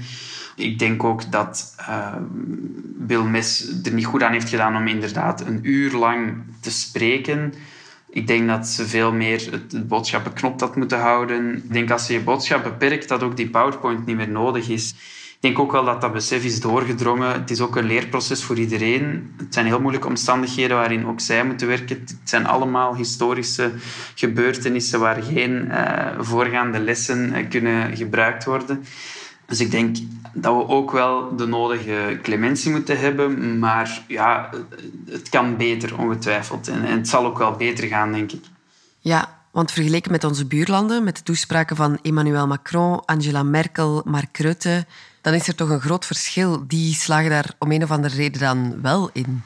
Ik 0.56 0.78
denk 0.78 1.04
ook 1.04 1.30
dat 1.30 1.75
uh, 1.80 2.14
Bill 2.97 3.23
Mes 3.23 3.73
er 3.85 3.92
niet 3.92 4.06
goed 4.06 4.23
aan 4.23 4.32
heeft 4.32 4.49
gedaan 4.49 4.76
om 4.76 4.87
inderdaad 4.87 5.47
een 5.47 5.59
uur 5.62 5.92
lang 5.92 6.35
te 6.61 6.71
spreken. 6.71 7.54
Ik 8.11 8.26
denk 8.26 8.49
dat 8.49 8.66
ze 8.66 8.87
veel 8.87 9.12
meer 9.12 9.49
het 9.50 9.88
boodschappenknop 9.88 10.61
had 10.61 10.76
moeten 10.76 11.00
houden. 11.00 11.56
Ik 11.56 11.73
denk 11.73 11.90
als 11.90 12.06
je 12.06 12.12
je 12.12 12.21
boodschap 12.21 12.62
beperkt, 12.62 13.09
dat 13.09 13.23
ook 13.23 13.37
die 13.37 13.50
PowerPoint 13.50 14.06
niet 14.06 14.16
meer 14.16 14.28
nodig 14.28 14.68
is. 14.68 14.94
Ik 15.42 15.49
denk 15.49 15.59
ook 15.59 15.73
wel 15.73 15.85
dat 15.85 16.00
dat 16.00 16.12
besef 16.12 16.44
is 16.44 16.61
doorgedrongen. 16.61 17.32
Het 17.32 17.50
is 17.50 17.61
ook 17.61 17.76
een 17.76 17.87
leerproces 17.87 18.42
voor 18.42 18.59
iedereen. 18.59 19.35
Het 19.37 19.54
zijn 19.54 19.66
heel 19.66 19.80
moeilijke 19.80 20.09
omstandigheden 20.09 20.76
waarin 20.76 21.06
ook 21.06 21.21
zij 21.21 21.44
moeten 21.44 21.66
werken. 21.66 22.00
Het 22.00 22.16
zijn 22.25 22.47
allemaal 22.47 22.97
historische 22.97 23.73
gebeurtenissen 24.14 25.00
waar 25.00 25.23
geen 25.23 25.66
uh, 25.68 26.06
voorgaande 26.18 26.80
lessen 26.80 27.28
uh, 27.28 27.49
kunnen 27.49 27.97
gebruikt 27.97 28.44
worden. 28.44 28.85
Dus 29.47 29.61
ik 29.61 29.71
denk 29.71 29.97
dat 30.33 30.57
we 30.57 30.69
ook 30.69 30.91
wel 30.91 31.37
de 31.37 31.47
nodige 31.47 32.19
clementie 32.23 32.71
moeten 32.71 32.99
hebben. 32.99 33.59
Maar 33.59 34.03
ja, 34.09 34.51
het 35.07 35.29
kan 35.29 35.57
beter, 35.57 35.99
ongetwijfeld. 35.99 36.69
En, 36.69 36.83
het 36.83 37.09
zal 37.09 37.27
ook 37.27 37.39
wel 37.39 37.53
beter 37.53 37.89
gaan, 37.89 38.12
denk 38.12 38.33
ik. 38.33 38.45
Ja, 38.99 39.39
want 39.51 39.73
vergeleken 39.73 40.12
met 40.12 40.25
onze 40.25 40.47
buurlanden, 40.47 41.05
met 41.05 41.17
de 41.17 41.23
toespraken 41.23 41.77
van 41.77 41.99
Emmanuel 42.03 42.47
Macron, 42.47 43.05
Angela 43.05 43.43
Merkel, 43.43 44.03
Mark 44.05 44.39
Rutte, 44.39 44.87
dan 45.21 45.35
is 45.35 45.49
er 45.49 45.55
toch 45.55 45.69
een 45.69 45.81
groot 45.81 46.07
verschil. 46.07 46.65
Die 46.67 46.95
slagen 46.95 47.31
daar 47.31 47.55
om 47.59 47.73
een 47.73 47.83
of 47.83 47.91
andere 47.91 48.17
reden 48.17 48.41
dan 48.41 48.83
wel 48.83 49.11
in. 49.12 49.43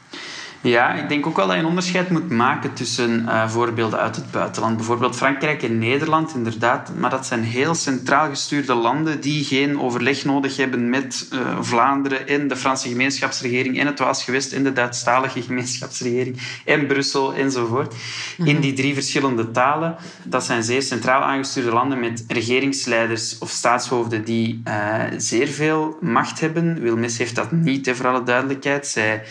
Ja, 0.66 0.94
ik 0.94 1.08
denk 1.08 1.26
ook 1.26 1.36
wel 1.36 1.46
dat 1.46 1.54
je 1.54 1.60
een 1.60 1.68
onderscheid 1.68 2.10
moet 2.10 2.30
maken 2.30 2.72
tussen 2.72 3.22
uh, 3.22 3.48
voorbeelden 3.48 3.98
uit 3.98 4.16
het 4.16 4.30
buitenland. 4.30 4.76
Bijvoorbeeld 4.76 5.16
Frankrijk 5.16 5.62
en 5.62 5.78
Nederland, 5.78 6.34
inderdaad. 6.34 6.90
Maar 6.96 7.10
dat 7.10 7.26
zijn 7.26 7.42
heel 7.42 7.74
centraal 7.74 8.28
gestuurde 8.28 8.74
landen 8.74 9.20
die 9.20 9.44
geen 9.44 9.80
overleg 9.80 10.24
nodig 10.24 10.56
hebben 10.56 10.90
met 10.90 11.28
uh, 11.32 11.40
Vlaanderen 11.60 12.28
en 12.28 12.48
de 12.48 12.56
Franse 12.56 12.88
gemeenschapsregering 12.88 13.78
en 13.80 13.86
het 13.86 13.98
Waasgewest 13.98 14.52
en 14.52 14.64
de 14.64 14.72
Duitsstalige 14.72 15.42
gemeenschapsregering 15.42 16.40
en 16.64 16.86
Brussel 16.86 17.34
enzovoort. 17.34 17.94
In 18.36 18.44
mhm. 18.44 18.60
die 18.60 18.72
drie 18.72 18.94
verschillende 18.94 19.50
talen. 19.50 19.96
Dat 20.24 20.44
zijn 20.44 20.62
zeer 20.62 20.82
centraal 20.82 21.22
aangestuurde 21.22 21.72
landen 21.72 22.00
met 22.00 22.24
regeringsleiders 22.28 23.38
of 23.38 23.50
staatshoofden 23.50 24.24
die 24.24 24.62
uh, 24.68 25.02
zeer 25.16 25.48
veel 25.48 25.98
macht 26.00 26.40
hebben. 26.40 26.80
Wilmes 26.80 27.18
heeft 27.18 27.34
dat 27.34 27.52
niet, 27.52 27.90
voor 27.94 28.06
alle 28.06 28.22
duidelijkheid. 28.22 28.86
Zij 28.86 29.22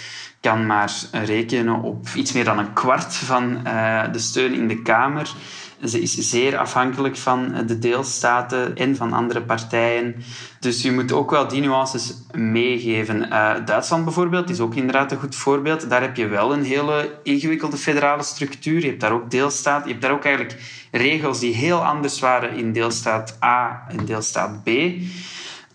kan 0.46 0.66
maar 0.66 0.94
rekenen 1.12 1.82
op 1.82 2.08
iets 2.16 2.32
meer 2.32 2.44
dan 2.44 2.58
een 2.58 2.74
kwart 2.74 3.16
van 3.16 3.60
uh, 3.68 4.04
de 4.12 4.20
steun 4.20 4.54
in 4.54 4.68
de 4.68 4.82
Kamer. 4.82 5.34
Ze 5.84 6.02
is 6.02 6.14
zeer 6.14 6.58
afhankelijk 6.58 7.18
van 7.18 7.54
de 7.68 7.80
deelstaten 7.80 8.76
en 8.76 8.96
van 8.96 9.14
andere 9.14 9.42
partijen. 9.42 10.16
Dus 10.60 10.82
je 10.82 10.92
moet 10.92 11.12
ook 11.12 11.32
wel 11.32 11.48
die 11.48 11.62
nuances 11.62 12.14
meegeven. 12.32 13.28
Uh, 13.30 13.54
Duitsland 13.66 14.04
bijvoorbeeld 14.04 14.50
is 14.50 14.60
ook 14.60 14.76
inderdaad 14.76 15.12
een 15.12 15.20
goed 15.20 15.36
voorbeeld. 15.36 15.90
Daar 15.90 16.02
heb 16.02 16.16
je 16.16 16.28
wel 16.28 16.54
een 16.54 16.64
hele 16.64 17.20
ingewikkelde 17.24 17.78
federale 17.78 18.24
structuur. 18.24 18.82
Je 18.82 18.88
hebt 18.88 19.02
daar 19.02 19.14
ook 19.14 19.32
deelstaat. 19.32 19.84
Je 19.84 19.90
hebt 19.90 20.02
daar 20.02 20.12
ook 20.12 20.26
eigenlijk 20.26 20.60
regels 20.92 21.40
die 21.40 21.56
heel 21.56 21.86
anders 21.86 22.20
waren 22.20 22.56
in 22.56 22.74
deelstaat 22.74 23.38
A 23.44 23.86
en 23.90 24.06
deelstaat 24.06 24.64
B. 24.64 24.70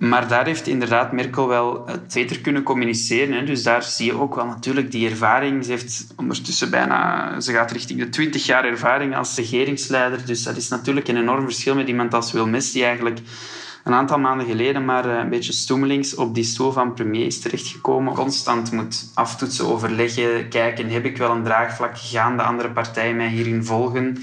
Maar 0.00 0.28
daar 0.28 0.46
heeft 0.46 0.66
inderdaad 0.66 1.12
Merkel 1.12 1.48
wel 1.48 1.82
het 1.86 2.12
beter 2.14 2.40
kunnen 2.40 2.62
communiceren. 2.62 3.34
Hè. 3.34 3.44
Dus 3.44 3.62
daar 3.62 3.82
zie 3.82 4.06
je 4.06 4.18
ook 4.18 4.34
wel 4.34 4.46
natuurlijk 4.46 4.90
die 4.90 5.08
ervaring. 5.08 5.64
Ze 5.64 5.70
heeft 5.70 6.06
ondertussen 6.16 6.70
bijna... 6.70 7.40
Ze 7.40 7.52
gaat 7.52 7.70
richting 7.70 7.98
de 8.00 8.08
20 8.08 8.46
jaar 8.46 8.64
ervaring 8.64 9.16
als 9.16 9.36
regeringsleider. 9.36 10.26
Dus 10.26 10.42
dat 10.42 10.56
is 10.56 10.68
natuurlijk 10.68 11.08
een 11.08 11.16
enorm 11.16 11.44
verschil 11.44 11.74
met 11.74 11.88
iemand 11.88 12.14
als 12.14 12.32
Wilmes, 12.32 12.72
die 12.72 12.84
eigenlijk 12.84 13.18
een 13.84 13.92
aantal 13.92 14.18
maanden 14.18 14.46
geleden 14.46 14.84
maar 14.84 15.10
eh, 15.10 15.18
een 15.18 15.28
beetje 15.28 15.52
stoemelings 15.52 16.14
op 16.14 16.34
die 16.34 16.44
stoel 16.44 16.72
van 16.72 16.94
premier 16.94 17.26
is 17.26 17.40
terechtgekomen. 17.40 18.14
Constant 18.14 18.72
moet 18.72 19.10
aftoetsen, 19.14 19.66
overleggen, 19.66 20.48
kijken, 20.48 20.90
heb 20.90 21.04
ik 21.04 21.16
wel 21.16 21.30
een 21.30 21.44
draagvlak? 21.44 21.92
Gaan 21.94 22.36
de 22.36 22.42
andere 22.42 22.70
partijen 22.70 23.16
mij 23.16 23.28
hierin 23.28 23.64
volgen? 23.64 24.16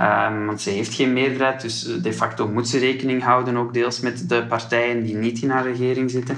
Um, 0.00 0.46
want 0.46 0.60
ze 0.60 0.70
heeft 0.70 0.94
geen 0.94 1.12
meerderheid, 1.12 1.60
dus 1.60 1.88
de 2.02 2.12
facto 2.12 2.48
moet 2.48 2.68
ze 2.68 2.78
rekening 2.78 3.22
houden 3.22 3.56
ook 3.56 3.74
deels 3.74 4.00
met 4.00 4.28
de 4.28 4.46
partijen 4.46 5.02
die 5.02 5.14
niet 5.14 5.42
in 5.42 5.50
haar 5.50 5.64
regering 5.64 6.10
zitten. 6.10 6.36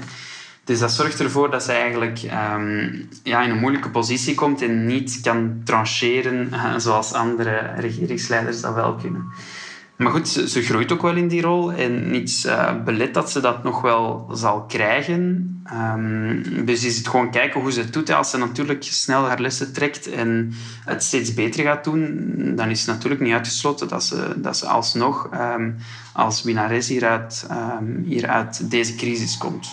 Dus 0.63 0.79
dat 0.79 0.91
zorgt 0.91 1.19
ervoor 1.19 1.51
dat 1.51 1.63
ze 1.63 1.71
eigenlijk 1.71 2.21
um, 2.23 3.09
ja, 3.23 3.41
in 3.41 3.49
een 3.49 3.59
moeilijke 3.59 3.89
positie 3.89 4.35
komt 4.35 4.61
en 4.61 4.85
niet 4.85 5.19
kan 5.21 5.61
trancheren 5.63 6.51
zoals 6.81 7.13
andere 7.13 7.73
regeringsleiders 7.75 8.61
dat 8.61 8.73
wel 8.73 8.95
kunnen. 8.95 9.25
Maar 9.99 10.11
goed, 10.11 10.27
ze, 10.27 10.61
groeit 10.61 10.91
ook 10.91 11.01
wel 11.01 11.15
in 11.15 11.27
die 11.27 11.41
rol 11.41 11.71
en 11.71 12.11
niets 12.11 12.45
uh, 12.45 12.83
belet 12.83 13.13
dat 13.13 13.31
ze 13.31 13.39
dat 13.39 13.63
nog 13.63 13.81
wel 13.81 14.29
zal 14.33 14.65
krijgen. 14.65 15.61
Um, 15.73 16.65
dus 16.65 16.83
is 16.83 16.97
het 16.97 17.07
gewoon 17.07 17.31
kijken 17.31 17.61
hoe 17.61 17.71
ze 17.71 17.79
het 17.79 17.93
doet. 17.93 18.11
Als 18.11 18.29
ze 18.29 18.37
natuurlijk 18.37 18.83
snel 18.83 19.25
haar 19.25 19.39
lessen 19.39 19.73
trekt 19.73 20.09
en 20.09 20.53
het 20.85 21.03
steeds 21.03 21.33
beter 21.33 21.63
gaat 21.63 21.83
doen, 21.83 22.33
dan 22.55 22.69
is 22.69 22.79
het 22.79 22.87
natuurlijk 22.87 23.21
niet 23.21 23.33
uitgesloten 23.33 23.87
dat 23.87 24.03
ze, 24.03 24.33
dat 24.37 24.57
ze 24.57 24.67
alsnog 24.67 25.29
um, 25.33 25.77
als 26.13 26.43
winnares 26.43 26.87
hieruit, 26.87 27.47
um, 27.51 28.69
deze 28.69 28.95
crisis 28.95 29.37
komt. 29.37 29.67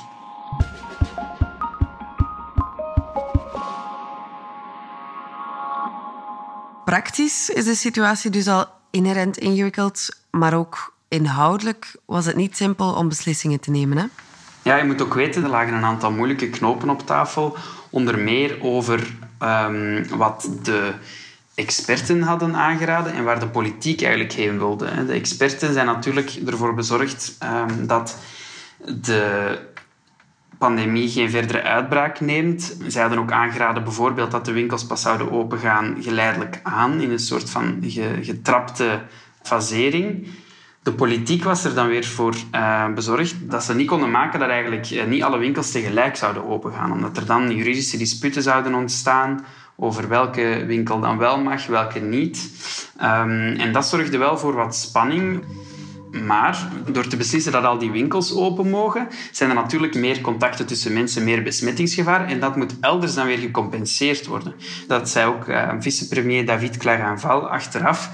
Praktisch 6.84 7.50
is 7.50 7.64
de 7.64 7.74
situatie 7.74 8.30
dus 8.30 8.48
al 8.48 8.75
inherent 8.96 9.38
ingewikkeld, 9.38 10.08
maar 10.30 10.54
ook 10.54 10.94
inhoudelijk 11.08 11.96
was 12.04 12.26
het 12.26 12.36
niet 12.36 12.56
simpel 12.56 12.92
om 12.94 13.08
beslissingen 13.08 13.60
te 13.60 13.70
nemen. 13.70 13.98
Hè? 13.98 14.04
Ja, 14.62 14.76
je 14.76 14.84
moet 14.84 15.02
ook 15.02 15.14
weten, 15.14 15.44
er 15.44 15.50
lagen 15.50 15.74
een 15.74 15.84
aantal 15.84 16.10
moeilijke 16.10 16.50
knopen 16.50 16.90
op 16.90 17.06
tafel. 17.06 17.56
Onder 17.90 18.18
meer 18.18 18.62
over 18.62 19.16
um, 19.42 20.08
wat 20.08 20.48
de 20.62 20.92
experten 21.54 22.22
hadden 22.22 22.56
aangeraden 22.56 23.12
en 23.12 23.24
waar 23.24 23.40
de 23.40 23.48
politiek 23.48 24.02
eigenlijk 24.02 24.32
heen 24.32 24.58
wilde. 24.58 25.04
De 25.04 25.12
experten 25.12 25.72
zijn 25.72 25.86
natuurlijk 25.86 26.30
ervoor 26.46 26.74
bezorgd 26.74 27.36
um, 27.42 27.86
dat 27.86 28.16
de 28.84 29.58
pandemie 30.58 31.08
geen 31.08 31.30
verdere 31.30 31.62
uitbraak 31.62 32.20
neemt. 32.20 32.76
Zij 32.86 33.00
hadden 33.00 33.20
ook 33.20 33.32
aangeraden 33.32 33.84
bijvoorbeeld 33.84 34.30
dat 34.30 34.44
de 34.44 34.52
winkels 34.52 34.86
pas 34.86 35.02
zouden 35.02 35.32
opengaan 35.32 35.96
geleidelijk 36.00 36.60
aan 36.62 37.00
in 37.00 37.10
een 37.10 37.18
soort 37.18 37.50
van 37.50 37.78
getrapte 38.20 39.00
fasering. 39.42 40.28
De 40.82 40.92
politiek 40.92 41.44
was 41.44 41.64
er 41.64 41.74
dan 41.74 41.86
weer 41.86 42.04
voor 42.04 42.34
uh, 42.54 42.92
bezorgd 42.94 43.50
dat 43.50 43.64
ze 43.64 43.74
niet 43.74 43.86
konden 43.86 44.10
maken 44.10 44.40
dat 44.40 44.48
eigenlijk 44.48 44.90
uh, 44.90 45.04
niet 45.04 45.22
alle 45.22 45.38
winkels 45.38 45.70
tegelijk 45.70 46.16
zouden 46.16 46.46
opengaan, 46.46 46.92
omdat 46.92 47.16
er 47.16 47.26
dan 47.26 47.56
juridische 47.56 47.96
disputen 47.96 48.42
zouden 48.42 48.74
ontstaan 48.74 49.44
over 49.76 50.08
welke 50.08 50.64
winkel 50.66 51.00
dan 51.00 51.18
wel 51.18 51.40
mag, 51.40 51.66
welke 51.66 51.98
niet. 51.98 52.50
Um, 53.02 53.56
en 53.56 53.72
dat 53.72 53.86
zorgde 53.86 54.18
wel 54.18 54.38
voor 54.38 54.54
wat 54.54 54.76
spanning. 54.76 55.44
Maar 56.24 56.68
door 56.92 57.06
te 57.06 57.16
beslissen 57.16 57.52
dat 57.52 57.64
al 57.64 57.78
die 57.78 57.90
winkels 57.90 58.34
open 58.34 58.70
mogen, 58.70 59.08
zijn 59.30 59.50
er 59.50 59.56
natuurlijk 59.56 59.94
meer 59.94 60.20
contacten 60.20 60.66
tussen 60.66 60.92
mensen, 60.92 61.24
meer 61.24 61.42
besmettingsgevaar. 61.42 62.28
En 62.28 62.40
dat 62.40 62.56
moet 62.56 62.74
elders 62.80 63.14
dan 63.14 63.26
weer 63.26 63.38
gecompenseerd 63.38 64.26
worden. 64.26 64.54
Dat 64.86 65.08
zei 65.08 65.26
ook 65.26 65.48
uh, 65.48 65.72
vicepremier 65.78 66.46
David 66.46 66.76
Clarenval 66.76 67.48
achteraf 67.48 68.10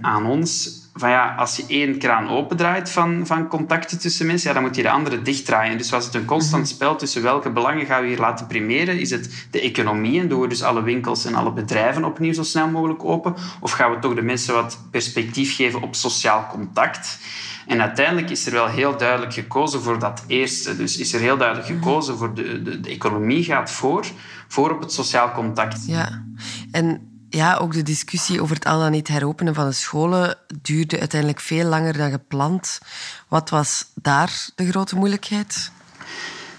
aan 0.00 0.26
ons. 0.26 0.82
Van 0.96 1.10
ja, 1.10 1.34
als 1.34 1.56
je 1.56 1.64
één 1.66 1.98
kraan 1.98 2.28
opendraait 2.28 2.90
van, 2.90 3.26
van 3.26 3.48
contacten 3.48 3.98
tussen 3.98 4.26
mensen, 4.26 4.48
ja, 4.48 4.54
dan 4.54 4.62
moet 4.62 4.76
je 4.76 4.82
de 4.82 4.90
andere 4.90 5.22
dichtdraaien. 5.22 5.78
Dus 5.78 5.90
was 5.90 6.04
het 6.04 6.14
een 6.14 6.24
constant 6.24 6.62
mhm. 6.62 6.72
spel 6.72 6.96
tussen 6.96 7.22
welke 7.22 7.50
belangen 7.50 7.86
gaan 7.86 8.02
we 8.02 8.08
hier 8.08 8.18
laten 8.18 8.46
primeren? 8.46 9.00
Is 9.00 9.10
het 9.10 9.46
de 9.50 9.60
economie 9.60 10.20
en 10.20 10.28
doen 10.28 10.40
we 10.40 10.48
dus 10.48 10.62
alle 10.62 10.82
winkels 10.82 11.24
en 11.24 11.34
alle 11.34 11.52
bedrijven 11.52 12.04
opnieuw 12.04 12.32
zo 12.32 12.42
snel 12.42 12.68
mogelijk 12.68 13.04
open? 13.04 13.34
Of 13.60 13.70
gaan 13.70 13.90
we 13.90 13.98
toch 13.98 14.14
de 14.14 14.22
mensen 14.22 14.54
wat 14.54 14.78
perspectief 14.90 15.56
geven 15.56 15.82
op 15.82 15.94
sociaal 15.94 16.46
contact? 16.50 17.18
En 17.66 17.80
uiteindelijk 17.80 18.30
is 18.30 18.46
er 18.46 18.52
wel 18.52 18.66
heel 18.66 18.96
duidelijk 18.96 19.32
gekozen 19.32 19.82
voor 19.82 19.98
dat 19.98 20.24
eerste. 20.26 20.76
Dus 20.76 20.98
is 20.98 21.12
er 21.12 21.20
heel 21.20 21.36
duidelijk 21.36 21.68
mhm. 21.68 21.78
gekozen 21.78 22.16
voor 22.16 22.34
de, 22.34 22.62
de, 22.62 22.80
de 22.80 22.90
economie 22.90 23.44
gaat 23.44 23.70
voor, 23.70 24.06
voor 24.48 24.70
op 24.70 24.80
het 24.80 24.92
sociaal 24.92 25.32
contact. 25.32 25.86
Ja, 25.86 26.24
en 26.70 27.13
ja, 27.34 27.56
ook 27.56 27.72
de 27.72 27.82
discussie 27.82 28.42
over 28.42 28.54
het 28.54 28.64
al 28.64 28.78
dan 28.78 28.90
niet 28.90 29.08
heropenen 29.08 29.54
van 29.54 29.66
de 29.66 29.72
scholen 29.72 30.36
duurde 30.62 30.98
uiteindelijk 30.98 31.40
veel 31.40 31.68
langer 31.68 31.96
dan 31.96 32.10
gepland. 32.10 32.80
Wat 33.28 33.50
was 33.50 33.86
daar 33.94 34.48
de 34.54 34.68
grote 34.68 34.96
moeilijkheid? 34.96 35.70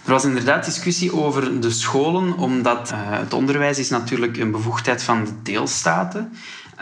Er 0.05 0.11
was 0.11 0.23
inderdaad 0.23 0.65
discussie 0.65 1.13
over 1.13 1.61
de 1.61 1.71
scholen, 1.71 2.37
omdat 2.37 2.91
uh, 2.91 2.97
het 2.99 3.33
onderwijs 3.33 3.79
is 3.79 3.89
natuurlijk 3.89 4.37
een 4.37 4.51
bevoegdheid 4.51 5.03
van 5.03 5.25
de 5.25 5.41
deelstaten 5.43 6.33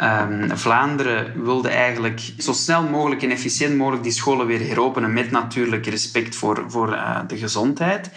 Um, 0.02 0.58
Vlaanderen 0.58 1.44
wilde 1.44 1.70
eigenlijk 1.70 2.34
zo 2.38 2.54
snel 2.54 2.84
mogelijk 2.84 3.24
en 3.24 3.32
efficiënt 3.32 3.78
mogelijk 3.78 4.04
die 4.04 4.12
scholen 4.12 4.46
weer 4.46 4.60
heropenen 4.60 5.14
met 5.14 5.32
natuurlijk 5.32 5.86
respect 5.86 6.36
voor, 6.36 6.64
voor 6.68 6.90
uh, 6.90 7.20
de 7.27 7.38
gezondheid. 7.38 8.10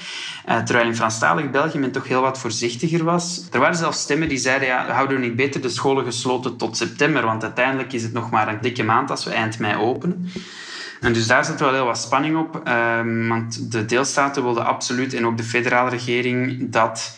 Uh, 0.48 0.58
terwijl 0.58 0.86
in 0.86 0.96
Franstalig 0.96 1.50
België 1.50 1.78
men 1.78 1.92
toch 1.92 2.08
heel 2.08 2.20
wat 2.20 2.38
voorzichtiger 2.38 3.04
was. 3.04 3.48
Er 3.52 3.60
waren 3.60 3.76
zelfs 3.76 4.00
stemmen 4.00 4.28
die 4.28 4.38
zeiden, 4.38 4.68
ja, 4.68 4.90
houden 4.90 5.20
we 5.20 5.26
niet 5.26 5.36
beter 5.36 5.60
de 5.60 5.68
scholen 5.68 6.04
gesloten 6.04 6.56
tot 6.56 6.76
september, 6.76 7.24
want 7.24 7.42
uiteindelijk 7.42 7.92
is 7.92 8.02
het 8.02 8.12
nog 8.12 8.30
maar 8.30 8.48
een 8.48 8.60
dikke 8.60 8.82
maand 8.82 9.10
als 9.10 9.24
we 9.24 9.30
eind 9.30 9.58
mei 9.58 9.76
openen. 9.76 10.30
En 11.00 11.12
dus 11.12 11.26
daar 11.26 11.44
zat 11.44 11.60
wel 11.60 11.72
heel 11.72 11.84
wat 11.84 11.98
spanning 11.98 12.36
op, 12.36 12.62
uh, 12.68 13.28
want 13.28 13.72
de 13.72 13.84
deelstaten 13.84 14.42
wilden 14.42 14.66
absoluut, 14.66 15.14
en 15.14 15.26
ook 15.26 15.36
de 15.36 15.42
federale 15.42 15.90
regering, 15.90 16.70
dat 16.70 17.16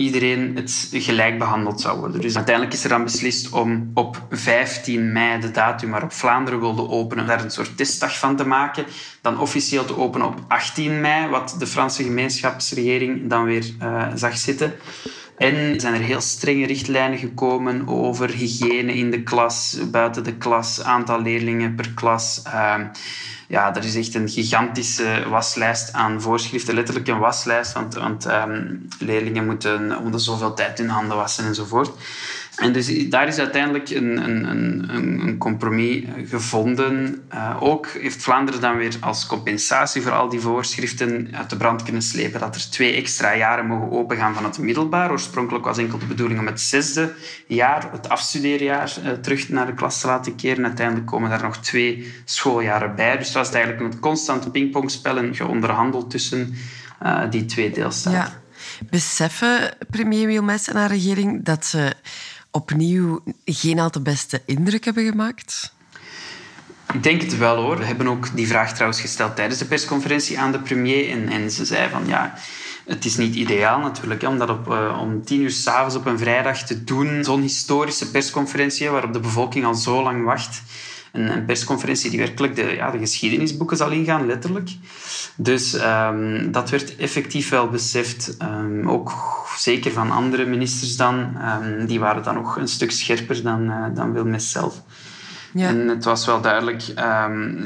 iedereen 0.00 0.56
het 0.56 0.88
gelijk 0.92 1.38
behandeld 1.38 1.80
zou 1.80 1.98
worden. 1.98 2.20
Dus 2.20 2.36
uiteindelijk 2.36 2.74
is 2.74 2.82
er 2.82 2.88
dan 2.88 3.04
beslist 3.04 3.52
om 3.52 3.90
op 3.94 4.22
15 4.30 5.12
mei, 5.12 5.40
de 5.40 5.50
datum 5.50 5.90
waarop 5.90 6.12
Vlaanderen 6.12 6.60
wilde 6.60 6.88
openen, 6.88 7.26
daar 7.26 7.44
een 7.44 7.50
soort 7.50 7.76
testdag 7.76 8.18
van 8.18 8.36
te 8.36 8.46
maken. 8.46 8.84
Dan 9.20 9.40
officieel 9.40 9.84
te 9.84 9.96
openen 9.96 10.26
op 10.26 10.44
18 10.48 11.00
mei, 11.00 11.28
wat 11.28 11.56
de 11.58 11.66
Franse 11.66 12.02
gemeenschapsregering 12.02 13.28
dan 13.28 13.44
weer 13.44 13.64
uh, 13.82 14.06
zag 14.14 14.36
zitten. 14.36 14.72
En 15.40 15.80
zijn 15.80 15.94
er 15.94 16.00
heel 16.00 16.20
strenge 16.20 16.66
richtlijnen 16.66 17.18
gekomen 17.18 17.88
over 17.88 18.30
hygiëne 18.30 18.94
in 18.94 19.10
de 19.10 19.22
klas, 19.22 19.78
buiten 19.90 20.24
de 20.24 20.36
klas, 20.36 20.82
aantal 20.82 21.22
leerlingen 21.22 21.74
per 21.74 21.90
klas. 21.94 22.42
Uh, 22.46 22.80
ja, 23.48 23.74
er 23.74 23.84
is 23.84 23.96
echt 23.96 24.14
een 24.14 24.28
gigantische 24.28 25.24
waslijst 25.28 25.92
aan 25.92 26.20
voorschriften, 26.20 26.74
letterlijk 26.74 27.08
een 27.08 27.18
waslijst, 27.18 27.72
want, 27.72 27.94
want 27.94 28.26
um, 28.26 28.88
leerlingen 28.98 29.46
moeten 29.46 29.98
om 29.98 30.10
de 30.10 30.18
zoveel 30.18 30.54
tijd 30.54 30.78
hun 30.78 30.88
handen 30.88 31.16
wassen 31.16 31.44
enzovoort. 31.44 31.90
En 32.56 32.72
dus 32.72 33.08
daar 33.08 33.28
is 33.28 33.38
uiteindelijk 33.38 33.90
een, 33.90 34.16
een, 34.16 34.44
een, 34.50 35.20
een 35.26 35.38
compromis 35.38 36.04
gevonden. 36.28 37.22
Uh, 37.34 37.56
ook 37.60 37.86
heeft 37.86 38.22
Vlaanderen 38.22 38.60
dan 38.60 38.76
weer 38.76 38.96
als 39.00 39.26
compensatie 39.26 40.02
voor 40.02 40.12
al 40.12 40.28
die 40.28 40.40
voorschriften 40.40 41.28
uit 41.32 41.50
de 41.50 41.56
brand 41.56 41.82
kunnen 41.82 42.02
slepen 42.02 42.40
dat 42.40 42.54
er 42.54 42.70
twee 42.70 42.94
extra 42.94 43.36
jaren 43.36 43.66
mogen 43.66 43.90
opengaan 43.90 44.34
van 44.34 44.44
het 44.44 44.58
middelbaar. 44.58 45.10
Oorspronkelijk 45.10 45.64
was 45.64 45.78
enkel 45.78 45.98
de 45.98 46.06
bedoeling 46.06 46.40
om 46.40 46.46
het 46.46 46.60
zesde 46.60 47.12
jaar, 47.46 47.92
het 47.92 48.08
afstudeerjaar, 48.08 48.92
uh, 49.04 49.10
terug 49.12 49.48
naar 49.48 49.66
de 49.66 49.74
klas 49.74 50.00
te 50.00 50.06
laten 50.06 50.36
keren. 50.36 50.64
Uiteindelijk 50.64 51.06
komen 51.06 51.30
daar 51.30 51.42
nog 51.42 51.56
twee 51.56 52.12
schooljaren 52.24 52.94
bij. 52.94 53.18
Dus 53.18 53.32
was 53.32 53.50
eigenlijk 53.52 53.92
een 53.92 54.00
constant 54.00 54.52
pingpongspel 54.52 55.18
en 55.18 55.46
onderhandeld 55.46 56.10
tussen 56.10 56.54
uh, 57.02 57.30
die 57.30 57.44
twee 57.44 57.70
deelstaten. 57.70 58.18
Ja. 58.18 58.38
Beseffen 58.90 59.76
premier 59.90 60.26
Wilmes 60.26 60.68
en 60.68 60.76
haar 60.76 60.88
regering 60.88 61.44
dat 61.44 61.66
ze 61.66 61.92
opnieuw 62.50 63.22
geen 63.44 63.78
al 63.78 63.90
te 63.90 64.00
beste 64.00 64.42
indruk 64.46 64.84
hebben 64.84 65.04
gemaakt? 65.04 65.72
Ik 66.92 67.02
denk 67.02 67.22
het 67.22 67.38
wel 67.38 67.56
hoor. 67.56 67.78
We 67.78 67.84
hebben 67.84 68.06
ook 68.06 68.36
die 68.36 68.46
vraag 68.46 68.72
trouwens 68.72 69.00
gesteld 69.00 69.36
tijdens 69.36 69.58
de 69.58 69.64
persconferentie 69.66 70.38
aan 70.38 70.52
de 70.52 70.60
premier. 70.60 71.10
En, 71.10 71.28
en 71.28 71.50
ze 71.50 71.64
zei 71.64 71.90
van 71.90 72.06
ja, 72.06 72.34
het 72.86 73.04
is 73.04 73.16
niet 73.16 73.34
ideaal 73.34 73.80
natuurlijk 73.80 74.22
om 74.22 74.38
dat 74.38 74.50
op, 74.50 74.68
uh, 74.68 74.98
om 75.00 75.24
tien 75.24 75.40
uur 75.40 75.50
s'avonds 75.50 75.96
op 75.96 76.06
een 76.06 76.18
vrijdag 76.18 76.62
te 76.66 76.84
doen. 76.84 77.24
Zo'n 77.24 77.40
historische 77.40 78.10
persconferentie 78.10 78.88
waarop 78.88 79.12
de 79.12 79.20
bevolking 79.20 79.64
al 79.64 79.74
zo 79.74 80.02
lang 80.02 80.24
wacht 80.24 80.62
een, 81.12 81.32
een, 81.32 81.44
persconferentie 81.44 82.10
die 82.10 82.18
werkelijk 82.18 82.56
de, 82.56 82.62
ja, 82.62 82.90
de 82.90 82.98
geschiedenisboeken 82.98 83.76
zal 83.76 83.90
ingaan, 83.90 84.26
letterlijk. 84.26 84.70
Dus 85.36 85.74
um, 85.74 86.52
dat 86.52 86.70
werd 86.70 86.96
effectief 86.96 87.48
wel 87.48 87.68
beseft. 87.68 88.36
Um, 88.42 88.88
ook 88.88 89.12
zeker 89.56 89.92
van 89.92 90.10
andere 90.10 90.46
ministers 90.46 90.96
dan. 90.96 91.36
Um, 91.62 91.86
die 91.86 92.00
waren 92.00 92.22
dan 92.22 92.34
nog 92.34 92.56
een 92.56 92.68
stuk 92.68 92.90
scherper 92.90 93.42
dan, 93.42 93.62
uh, 93.62 93.84
dan 93.94 94.12
Wilmes 94.12 94.50
zelf. 94.50 94.82
Ja. 95.52 95.68
En 95.68 95.88
het 95.88 96.04
was 96.04 96.26
wel 96.26 96.40
duidelijk 96.40 96.82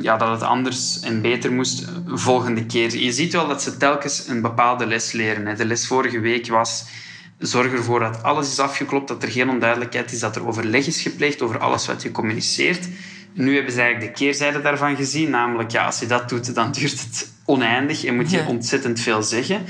ja, 0.01 0.17
dat 0.17 0.29
het 0.29 0.43
anders 0.43 1.01
en 1.01 1.21
beter 1.21 1.53
moest 1.53 1.85
volgende 2.07 2.67
keer. 2.67 2.97
Je 2.97 3.13
ziet 3.13 3.33
wel 3.33 3.49
dat 3.49 3.63
ze 3.63 3.77
telkens 3.77 4.29
een 4.29 4.43
bepaalde 4.43 4.87
les 4.87 5.13
leren. 5.13 5.47
Hè. 5.47 5.55
De 5.55 5.65
les 5.65 5.87
vorige 5.87 6.21
week 6.21 6.49
was 6.49 6.85
zorg 7.39 7.73
ervoor 7.73 8.01
dat 8.01 8.23
alles 8.23 8.51
is 8.51 8.59
afgeklopt, 8.59 9.09
dat 9.09 9.23
er 9.23 9.29
geen 9.29 9.51
onduidelijkheid 9.51 10.13
is, 10.13 10.21
dat 10.21 10.37
er 10.37 10.47
overleg 10.47 10.87
is 10.87 11.03
gepleegd 11.03 11.43
over 11.43 11.59
alles 11.59 11.87
wat 11.87 12.03
je 12.03 12.11
communiceert. 12.11 12.89
Nu 13.35 13.55
hebben 13.55 13.73
ze 13.73 13.81
eigenlijk 13.81 14.13
de 14.13 14.25
keerzijde 14.25 14.61
daarvan 14.61 14.97
gezien. 14.97 15.31
Namelijk, 15.31 15.71
ja, 15.71 15.87
als 15.87 16.01
je 16.01 16.07
dat 16.07 16.29
doet, 16.29 16.55
dan 16.55 16.73
duurt 16.73 17.01
het 17.01 17.33
oneindig 17.45 18.05
en 18.05 18.17
moet 18.17 18.31
je 18.31 18.47
ontzettend 18.47 19.01
veel 19.01 19.23
zeggen. 19.23 19.65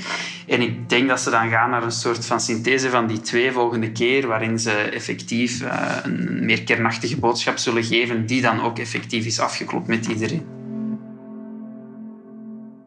En 0.47 0.61
ik 0.61 0.89
denk 0.89 1.07
dat 1.07 1.21
ze 1.21 1.29
dan 1.29 1.49
gaan 1.49 1.69
naar 1.69 1.83
een 1.83 1.91
soort 1.91 2.25
van 2.25 2.41
synthese 2.41 2.89
van 2.89 3.07
die 3.07 3.21
twee 3.21 3.51
volgende 3.51 3.91
keer, 3.91 4.27
waarin 4.27 4.59
ze 4.59 4.71
effectief 4.71 5.61
uh, 5.61 5.97
een 6.03 6.45
meer 6.45 6.63
kernachtige 6.63 7.17
boodschap 7.17 7.57
zullen 7.57 7.83
geven, 7.83 8.25
die 8.25 8.41
dan 8.41 8.61
ook 8.61 8.79
effectief 8.79 9.25
is 9.25 9.39
afgeklopt 9.39 9.87
met 9.87 10.05
iedereen. 10.05 10.45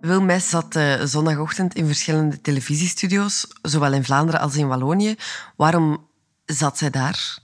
Wilmes 0.00 0.50
zat 0.50 0.76
uh, 0.76 0.94
zondagochtend 1.04 1.74
in 1.74 1.86
verschillende 1.86 2.40
televisiestudio's, 2.40 3.46
zowel 3.62 3.92
in 3.92 4.04
Vlaanderen 4.04 4.40
als 4.40 4.56
in 4.56 4.68
Wallonië. 4.68 5.14
Waarom 5.56 6.06
zat 6.44 6.78
zij 6.78 6.90
daar? 6.90 7.38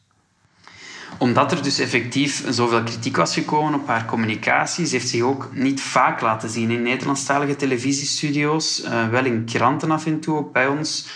Omdat 1.19 1.53
er 1.53 1.63
dus 1.63 1.79
effectief 1.79 2.45
zoveel 2.49 2.83
kritiek 2.83 3.17
was 3.17 3.35
gekomen 3.35 3.75
op 3.75 3.87
haar 3.87 4.05
communicatie, 4.05 4.87
ze 4.87 4.95
heeft 4.95 5.09
zich 5.09 5.23
ook 5.23 5.49
niet 5.53 5.81
vaak 5.81 6.21
laten 6.21 6.51
zien 6.51 6.71
in 6.71 6.83
Nederlandstalige 6.83 7.57
televisiestudio's. 7.57 8.85
Uh, 8.85 9.09
wel 9.09 9.25
in 9.25 9.45
kranten 9.45 9.91
af 9.91 10.07
en 10.07 10.21
toe, 10.21 10.37
ook 10.37 10.53
bij 10.53 10.67
ons. 10.67 11.07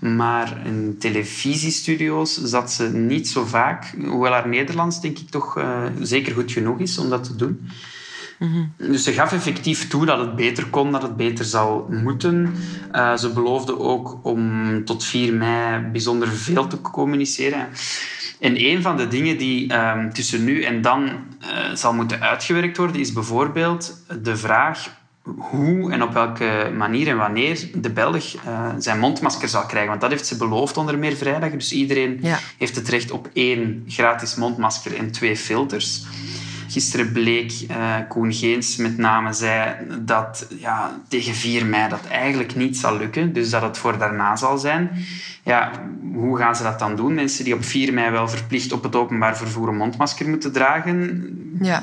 Maar 0.00 0.66
in 0.66 0.96
televisiestudio's 0.98 2.42
zat 2.42 2.72
ze 2.72 2.88
niet 2.92 3.28
zo 3.28 3.44
vaak. 3.44 3.94
Hoewel 4.04 4.32
haar 4.32 4.48
Nederlands, 4.48 5.00
denk 5.00 5.18
ik, 5.18 5.30
toch 5.30 5.58
uh, 5.58 5.82
zeker 6.00 6.34
goed 6.34 6.52
genoeg 6.52 6.78
is 6.78 6.98
om 6.98 7.08
dat 7.08 7.24
te 7.24 7.36
doen. 7.36 7.68
Dus 8.76 9.04
ze 9.04 9.12
gaf 9.12 9.32
effectief 9.32 9.88
toe 9.88 10.06
dat 10.06 10.18
het 10.18 10.36
beter 10.36 10.66
kon, 10.66 10.92
dat 10.92 11.02
het 11.02 11.16
beter 11.16 11.44
zou 11.44 11.94
moeten. 11.94 12.54
Uh, 12.92 13.16
ze 13.16 13.32
beloofde 13.32 13.78
ook 13.78 14.18
om 14.22 14.84
tot 14.84 15.04
4 15.04 15.34
mei 15.34 15.82
bijzonder 15.90 16.28
veel 16.28 16.66
te 16.66 16.80
communiceren. 16.80 17.68
En 18.40 18.64
een 18.64 18.82
van 18.82 18.96
de 18.96 19.08
dingen 19.08 19.38
die 19.38 19.72
uh, 19.72 20.04
tussen 20.04 20.44
nu 20.44 20.62
en 20.62 20.82
dan 20.82 21.02
uh, 21.04 21.74
zal 21.74 21.94
moeten 21.94 22.20
uitgewerkt 22.20 22.76
worden, 22.76 23.00
is 23.00 23.12
bijvoorbeeld 23.12 24.04
de 24.22 24.36
vraag 24.36 24.94
hoe 25.36 25.92
en 25.92 26.02
op 26.02 26.12
welke 26.12 26.72
manier 26.76 27.08
en 27.08 27.16
wanneer 27.16 27.68
de 27.74 27.90
Belg 27.90 28.34
uh, 28.34 28.68
zijn 28.78 28.98
mondmasker 28.98 29.48
zal 29.48 29.66
krijgen. 29.66 29.88
Want 29.88 30.00
dat 30.00 30.10
heeft 30.10 30.26
ze 30.26 30.36
beloofd 30.36 30.76
onder 30.76 30.98
meer 30.98 31.16
vrijdag. 31.16 31.50
Dus 31.50 31.72
iedereen 31.72 32.18
ja. 32.22 32.38
heeft 32.58 32.76
het 32.76 32.88
recht 32.88 33.10
op 33.10 33.30
één 33.32 33.84
gratis 33.88 34.34
mondmasker 34.34 34.96
en 34.96 35.12
twee 35.12 35.36
filters. 35.36 36.04
Gisteren 36.68 37.12
bleek 37.12 37.52
uh, 37.70 37.94
Koen 38.08 38.32
Geens 38.32 38.76
met 38.76 38.98
name 38.98 39.32
zei 39.32 39.76
dat 39.98 40.46
ja, 40.58 41.00
tegen 41.08 41.34
4 41.34 41.66
mei 41.66 41.88
dat 41.88 42.06
eigenlijk 42.10 42.56
niet 42.56 42.76
zal 42.76 42.96
lukken. 42.96 43.32
Dus 43.32 43.50
dat 43.50 43.62
het 43.62 43.78
voor 43.78 43.98
daarna 43.98 44.36
zal 44.36 44.58
zijn. 44.58 44.90
Ja, 45.42 45.70
hoe 46.14 46.38
gaan 46.38 46.56
ze 46.56 46.62
dat 46.62 46.78
dan 46.78 46.96
doen? 46.96 47.14
Mensen 47.14 47.44
die 47.44 47.54
op 47.54 47.64
4 47.64 47.92
mei 47.92 48.10
wel 48.10 48.28
verplicht 48.28 48.72
op 48.72 48.82
het 48.82 48.96
openbaar 48.96 49.36
vervoer 49.36 49.68
een 49.68 49.76
mondmasker 49.76 50.28
moeten 50.28 50.52
dragen. 50.52 51.30
Ja. 51.60 51.82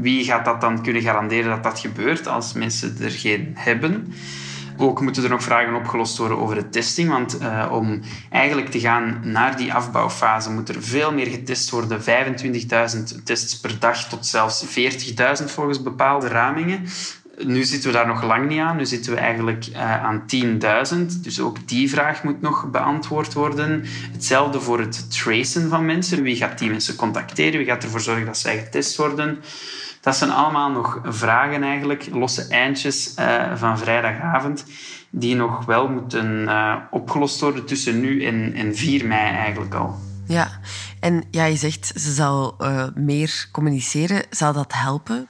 Wie 0.00 0.24
gaat 0.24 0.44
dat 0.44 0.60
dan 0.60 0.82
kunnen 0.82 1.02
garanderen 1.02 1.50
dat 1.50 1.62
dat 1.62 1.78
gebeurt 1.78 2.26
als 2.26 2.52
mensen 2.52 2.96
er 3.00 3.10
geen 3.10 3.50
hebben? 3.54 4.12
Ook 4.80 5.00
moeten 5.00 5.22
er 5.22 5.30
nog 5.30 5.42
vragen 5.42 5.74
opgelost 5.74 6.16
worden 6.16 6.38
over 6.38 6.54
de 6.54 6.68
testing. 6.68 7.08
Want 7.10 7.40
uh, 7.40 7.68
om 7.72 8.00
eigenlijk 8.30 8.68
te 8.68 8.80
gaan 8.80 9.20
naar 9.22 9.56
die 9.56 9.72
afbouwfase 9.72 10.50
moet 10.50 10.68
er 10.68 10.82
veel 10.82 11.12
meer 11.12 11.26
getest 11.26 11.70
worden. 11.70 12.00
25.000 12.00 13.22
tests 13.24 13.60
per 13.60 13.78
dag 13.78 14.08
tot 14.08 14.26
zelfs 14.26 14.64
40.000 14.64 15.44
volgens 15.44 15.82
bepaalde 15.82 16.28
ramingen. 16.28 16.84
Nu 17.44 17.64
zitten 17.64 17.90
we 17.90 17.96
daar 17.96 18.06
nog 18.06 18.22
lang 18.22 18.48
niet 18.48 18.58
aan. 18.58 18.76
Nu 18.76 18.86
zitten 18.86 19.12
we 19.12 19.18
eigenlijk 19.18 19.66
uh, 19.66 20.04
aan 20.04 20.24
10.000. 20.94 21.20
Dus 21.22 21.40
ook 21.40 21.68
die 21.68 21.90
vraag 21.90 22.22
moet 22.22 22.40
nog 22.40 22.70
beantwoord 22.70 23.32
worden. 23.32 23.84
Hetzelfde 24.12 24.60
voor 24.60 24.78
het 24.80 25.10
tracen 25.22 25.68
van 25.68 25.84
mensen. 25.84 26.22
Wie 26.22 26.36
gaat 26.36 26.58
die 26.58 26.70
mensen 26.70 26.96
contacteren? 26.96 27.58
Wie 27.58 27.66
gaat 27.66 27.82
ervoor 27.82 28.00
zorgen 28.00 28.26
dat 28.26 28.38
zij 28.38 28.58
getest 28.58 28.96
worden? 28.96 29.38
Dat 30.00 30.16
zijn 30.16 30.30
allemaal 30.30 30.70
nog 30.70 31.00
vragen 31.04 31.62
eigenlijk, 31.62 32.08
losse 32.12 32.46
eindjes 32.48 33.14
uh, 33.18 33.56
van 33.56 33.78
vrijdagavond, 33.78 34.64
die 35.10 35.34
nog 35.34 35.64
wel 35.64 35.88
moeten 35.88 36.42
uh, 36.42 36.76
opgelost 36.90 37.40
worden 37.40 37.66
tussen 37.66 38.00
nu 38.00 38.24
en, 38.24 38.52
en 38.54 38.76
4 38.76 39.06
mei 39.06 39.34
eigenlijk 39.36 39.74
al. 39.74 39.98
Ja, 40.26 40.48
en 41.00 41.24
ja, 41.30 41.44
je 41.44 41.56
zegt 41.56 41.92
ze 41.94 42.12
zal 42.12 42.56
uh, 42.60 42.84
meer 42.94 43.48
communiceren. 43.52 44.22
Zal 44.30 44.52
dat 44.52 44.72
helpen? 44.74 45.28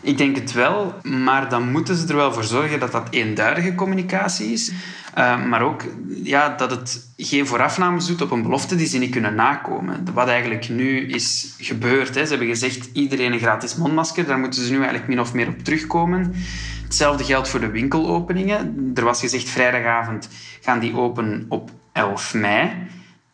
Ik 0.00 0.18
denk 0.18 0.36
het 0.36 0.52
wel, 0.52 0.94
maar 1.02 1.48
dan 1.48 1.70
moeten 1.70 1.96
ze 1.96 2.06
er 2.06 2.16
wel 2.16 2.32
voor 2.32 2.44
zorgen 2.44 2.80
dat 2.80 2.92
dat 2.92 3.06
eenduidige 3.10 3.74
communicatie 3.74 4.52
is. 4.52 4.72
Uh, 5.18 5.44
maar 5.46 5.62
ook 5.62 5.82
ja, 6.22 6.48
dat 6.48 6.70
het 6.70 7.12
geen 7.16 7.46
voorafnames 7.46 8.06
doet 8.06 8.22
op 8.22 8.30
een 8.30 8.42
belofte 8.42 8.76
die 8.76 8.86
ze 8.86 8.98
niet 8.98 9.10
kunnen 9.10 9.34
nakomen. 9.34 10.04
Wat 10.14 10.28
eigenlijk 10.28 10.68
nu 10.68 11.06
is 11.06 11.54
gebeurd. 11.58 12.14
Hè. 12.14 12.22
Ze 12.22 12.30
hebben 12.30 12.48
gezegd 12.48 12.88
iedereen 12.92 13.32
een 13.32 13.38
gratis 13.38 13.76
mondmasker. 13.76 14.26
Daar 14.26 14.38
moeten 14.38 14.62
ze 14.62 14.70
nu 14.70 14.76
eigenlijk 14.76 15.08
min 15.08 15.20
of 15.20 15.34
meer 15.34 15.48
op 15.48 15.58
terugkomen. 15.58 16.34
Hetzelfde 16.84 17.24
geldt 17.24 17.48
voor 17.48 17.60
de 17.60 17.70
winkelopeningen. 17.70 18.90
Er 18.94 19.04
was 19.04 19.20
gezegd 19.20 19.48
vrijdagavond 19.48 20.28
gaan 20.60 20.78
die 20.78 20.96
open 20.96 21.46
op 21.48 21.70
11 21.92 22.34
mei 22.34 22.72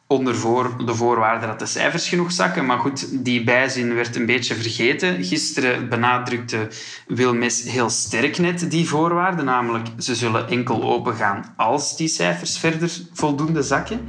onder 0.06 0.34
voor 0.34 0.86
de 0.86 0.94
voorwaarde 0.94 1.46
dat 1.46 1.58
de 1.58 1.66
cijfers 1.66 2.08
genoeg 2.08 2.32
zakken. 2.32 2.66
Maar 2.66 2.78
goed, 2.78 3.24
die 3.24 3.44
bijzin 3.44 3.94
werd 3.94 4.16
een 4.16 4.26
beetje 4.26 4.54
vergeten. 4.54 5.24
Gisteren 5.24 5.88
benadrukte 5.88 6.68
Wilmes 7.06 7.62
heel 7.62 7.90
sterk 7.90 8.38
net 8.38 8.70
die 8.70 8.88
voorwaarde, 8.88 9.42
namelijk 9.42 9.86
ze 9.98 10.14
zullen 10.14 10.48
enkel 10.48 10.82
opengaan 10.82 11.54
als 11.56 11.96
die 11.96 12.08
cijfers 12.08 12.58
verder 12.58 12.90
voldoende 13.12 13.62
zakken. 13.62 14.00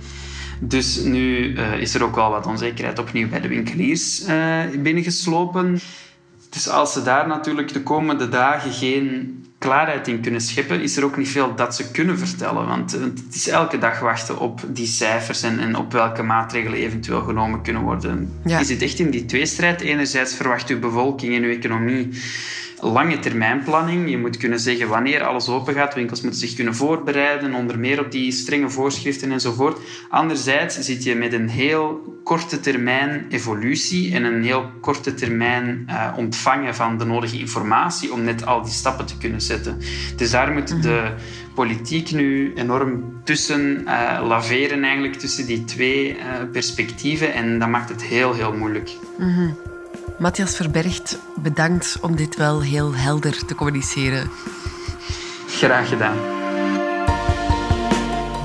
Dus 0.60 0.98
nu 0.98 1.54
uh, 1.54 1.80
is 1.80 1.94
er 1.94 2.04
ook 2.04 2.16
wel 2.16 2.30
wat 2.30 2.46
onzekerheid 2.46 3.00
opnieuw 3.00 3.30
bij 3.30 3.42
de 3.42 3.48
winkeliers 3.48 4.28
uh, 4.28 4.60
binnengeslopen. 4.80 5.80
Dus 6.50 6.70
als 6.70 6.94
ze 6.94 7.04
daar 7.04 7.28
natuurlijk 7.28 7.74
de 7.74 7.84
komende 7.84 8.30
dagen 8.30 8.72
geen 8.72 9.46
klaarheid 9.58 10.08
in 10.08 10.22
kunnen 10.22 10.42
scheppen, 10.42 10.82
is 10.82 10.98
er 10.98 11.04
ook 11.04 11.18
niet 11.18 11.30
veel 11.30 11.56
dat 11.56 11.76
ze 11.76 11.92
kunnen 11.92 12.18
vertellen. 12.18 12.68
Want 12.68 12.92
het 12.92 13.36
is 13.36 13.48
elke 13.48 13.78
dag 13.78 14.00
wachten 14.00 14.40
op 14.40 14.62
die 14.68 14.88
cijfers 14.88 15.44
en, 15.44 15.60
en 15.60 15.76
op 15.76 15.92
welke 15.92 16.24
maatregelen 16.24 16.80
eventueel 16.80 17.22
genomen 17.22 17.62
kunnen 17.62 17.82
worden. 17.82 18.32
Ja. 18.46 18.60
Je 18.60 18.66
zit 18.66 18.82
echt 18.82 19.00
in 19.00 19.10
die 19.10 19.26
tweestrijd. 19.26 19.82
Enerzijds 19.82 20.36
verwacht 20.36 20.70
uw 20.70 20.80
bevolking 20.80 21.36
en 21.36 21.44
uw 21.44 21.52
economie 21.52 22.10
lange 22.80 23.20
termijnplanning. 23.20 24.10
Je 24.10 24.18
moet 24.18 24.38
kunnen 24.38 24.60
zeggen 24.60 24.88
wanneer 24.88 25.24
alles 25.24 25.50
open 25.50 25.74
gaat. 25.74 25.94
Winkels 25.94 26.22
moeten 26.22 26.40
zich 26.40 26.56
kunnen 26.56 26.76
voorbereiden, 26.76 27.54
onder 27.54 27.80
meer 27.80 28.00
op 28.00 28.12
die 28.12 28.32
strenge 28.32 28.70
voorschriften 28.70 29.32
enzovoort. 29.32 29.80
Anderzijds 30.10 30.80
zit 30.80 31.04
je 31.04 31.16
met 31.16 31.34
een 31.34 31.50
heel 31.50 32.16
korte 32.24 32.60
termijn 32.60 33.26
evolutie 33.30 34.14
en 34.14 34.24
een 34.24 34.44
heel 34.44 34.70
korte 34.82 35.14
termijn 35.14 35.86
uh, 35.90 36.14
ontvangen 36.18 36.76
van 36.76 36.98
de 36.98 37.06
nodige 37.06 37.40
informatie 37.40 38.14
om 38.14 38.24
net 38.24 38.46
al 38.46 38.62
die 38.62 38.72
stappen 38.72 39.06
te 39.06 39.18
kunnen 39.18 39.42
zetten. 39.42 39.78
Dus 40.16 40.32
daar 40.32 40.52
moet 40.52 40.82
de 40.84 41.14
politiek 41.56 42.12
nu 42.12 42.54
enorm 42.56 43.22
tussen 43.24 43.82
uh, 43.82 44.24
laveren, 44.28 44.84
eigenlijk 44.84 45.16
tussen 45.16 45.46
die 45.46 45.64
twee 45.64 46.16
uh, 46.16 46.24
perspectieven. 46.52 47.34
En 47.34 47.60
dat 47.60 47.70
maakt 47.70 47.90
het 47.90 48.04
heel, 48.04 48.34
heel 48.34 48.54
moeilijk. 48.54 48.92
Mm 49.18 49.34
-hmm. 49.34 49.77
Matthias 50.18 50.56
Verbergt, 50.56 51.20
bedankt 51.36 51.98
om 52.02 52.16
dit 52.16 52.36
wel 52.36 52.62
heel 52.62 52.96
helder 52.96 53.46
te 53.46 53.56
communiceren. 53.56 54.30
Graag 55.48 55.90
gedaan. 55.90 56.18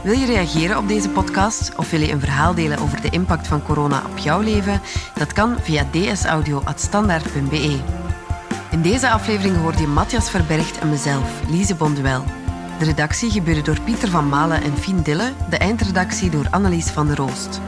Wil 0.04 0.14
je 0.14 0.26
reageren 0.26 0.78
op 0.78 0.88
deze 0.88 1.10
podcast 1.10 1.76
of 1.76 1.90
wil 1.90 2.00
je 2.00 2.12
een 2.12 2.20
verhaal 2.20 2.56
delen 2.56 2.80
over 2.80 3.02
de 3.02 3.10
impact 3.10 3.48
van 3.48 3.64
corona 3.64 4.04
op 4.12 4.18
jouw 4.18 4.42
leven? 4.42 4.82
Dat 5.14 5.34
kan 5.34 5.56
via 5.62 5.86
dsaudio.standaard.be. 5.92 7.80
In 8.72 8.82
deze 8.82 9.10
aflevering 9.10 9.58
hoorde 9.58 9.82
je 9.82 9.88
Matthias 9.88 10.30
Verbergt 10.30 10.80
en 10.80 10.90
mezelf, 10.90 11.42
Lise 11.50 11.76
Bonduel. 11.76 12.24
De 12.80 12.86
redactie 12.86 13.32
gebeurde 13.32 13.62
door 13.62 13.82
Pieter 13.82 14.10
van 14.10 14.30
Malen 14.30 14.64
en 14.64 14.78
Fien 14.78 15.02
Dille, 15.02 15.32
de 15.50 15.58
eindredactie 15.58 16.30
door 16.30 16.48
Annelies 16.50 16.88
van 16.88 17.08
der 17.08 17.18
Roost. 17.18 17.62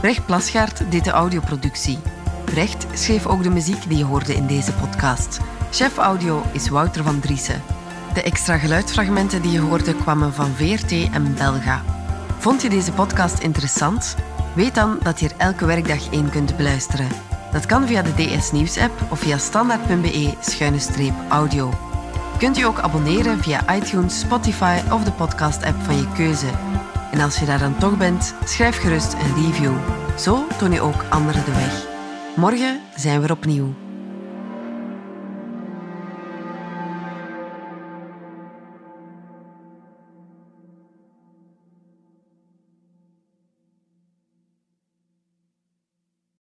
Brecht 0.00 0.26
Plasgaard 0.26 0.90
deed 0.90 1.04
de 1.04 1.10
audioproductie. 1.10 1.98
Brecht 2.44 2.86
schreef 2.92 3.26
ook 3.26 3.42
de 3.42 3.50
muziek 3.50 3.88
die 3.88 3.98
je 3.98 4.04
hoorde 4.04 4.34
in 4.34 4.46
deze 4.46 4.72
podcast. 4.72 5.40
Chef 5.70 5.96
audio 5.96 6.42
is 6.52 6.68
Wouter 6.68 7.02
van 7.02 7.20
Driessen. 7.20 7.75
De 8.16 8.22
extra 8.22 8.58
geluidsfragmenten 8.58 9.42
die 9.42 9.50
je 9.50 9.60
hoorde 9.60 9.94
kwamen 9.94 10.32
van 10.32 10.54
VRT 10.54 10.92
en 11.12 11.34
Belga. 11.34 11.82
Vond 12.38 12.62
je 12.62 12.68
deze 12.68 12.92
podcast 12.92 13.38
interessant? 13.38 14.16
Weet 14.54 14.74
dan 14.74 14.98
dat 15.02 15.20
je 15.20 15.28
er 15.28 15.34
elke 15.36 15.66
werkdag 15.66 16.10
één 16.10 16.30
kunt 16.30 16.56
beluisteren. 16.56 17.08
Dat 17.52 17.66
kan 17.66 17.86
via 17.86 18.02
de 18.02 18.14
DS 18.14 18.52
Nieuws 18.52 18.78
app 18.78 19.02
of 19.10 19.18
via 19.18 19.38
standaard.be-audio. 19.38 21.72
Kunt 22.38 22.56
je 22.56 22.66
ook 22.66 22.78
abonneren 22.78 23.42
via 23.42 23.74
iTunes, 23.74 24.20
Spotify 24.20 24.78
of 24.92 25.04
de 25.04 25.12
podcast-app 25.12 25.82
van 25.82 25.96
je 25.96 26.12
keuze. 26.12 26.50
En 27.10 27.20
als 27.20 27.38
je 27.38 27.46
daar 27.46 27.58
dan 27.58 27.78
toch 27.78 27.96
bent, 27.96 28.34
schrijf 28.44 28.80
gerust 28.80 29.12
een 29.12 29.34
review. 29.44 29.74
Zo 30.18 30.46
toon 30.58 30.72
je 30.72 30.80
ook 30.80 31.04
anderen 31.08 31.44
de 31.44 31.52
weg. 31.52 31.86
Morgen 32.36 32.80
zijn 32.94 33.20
we 33.20 33.26
er 33.26 33.32
opnieuw. 33.32 33.85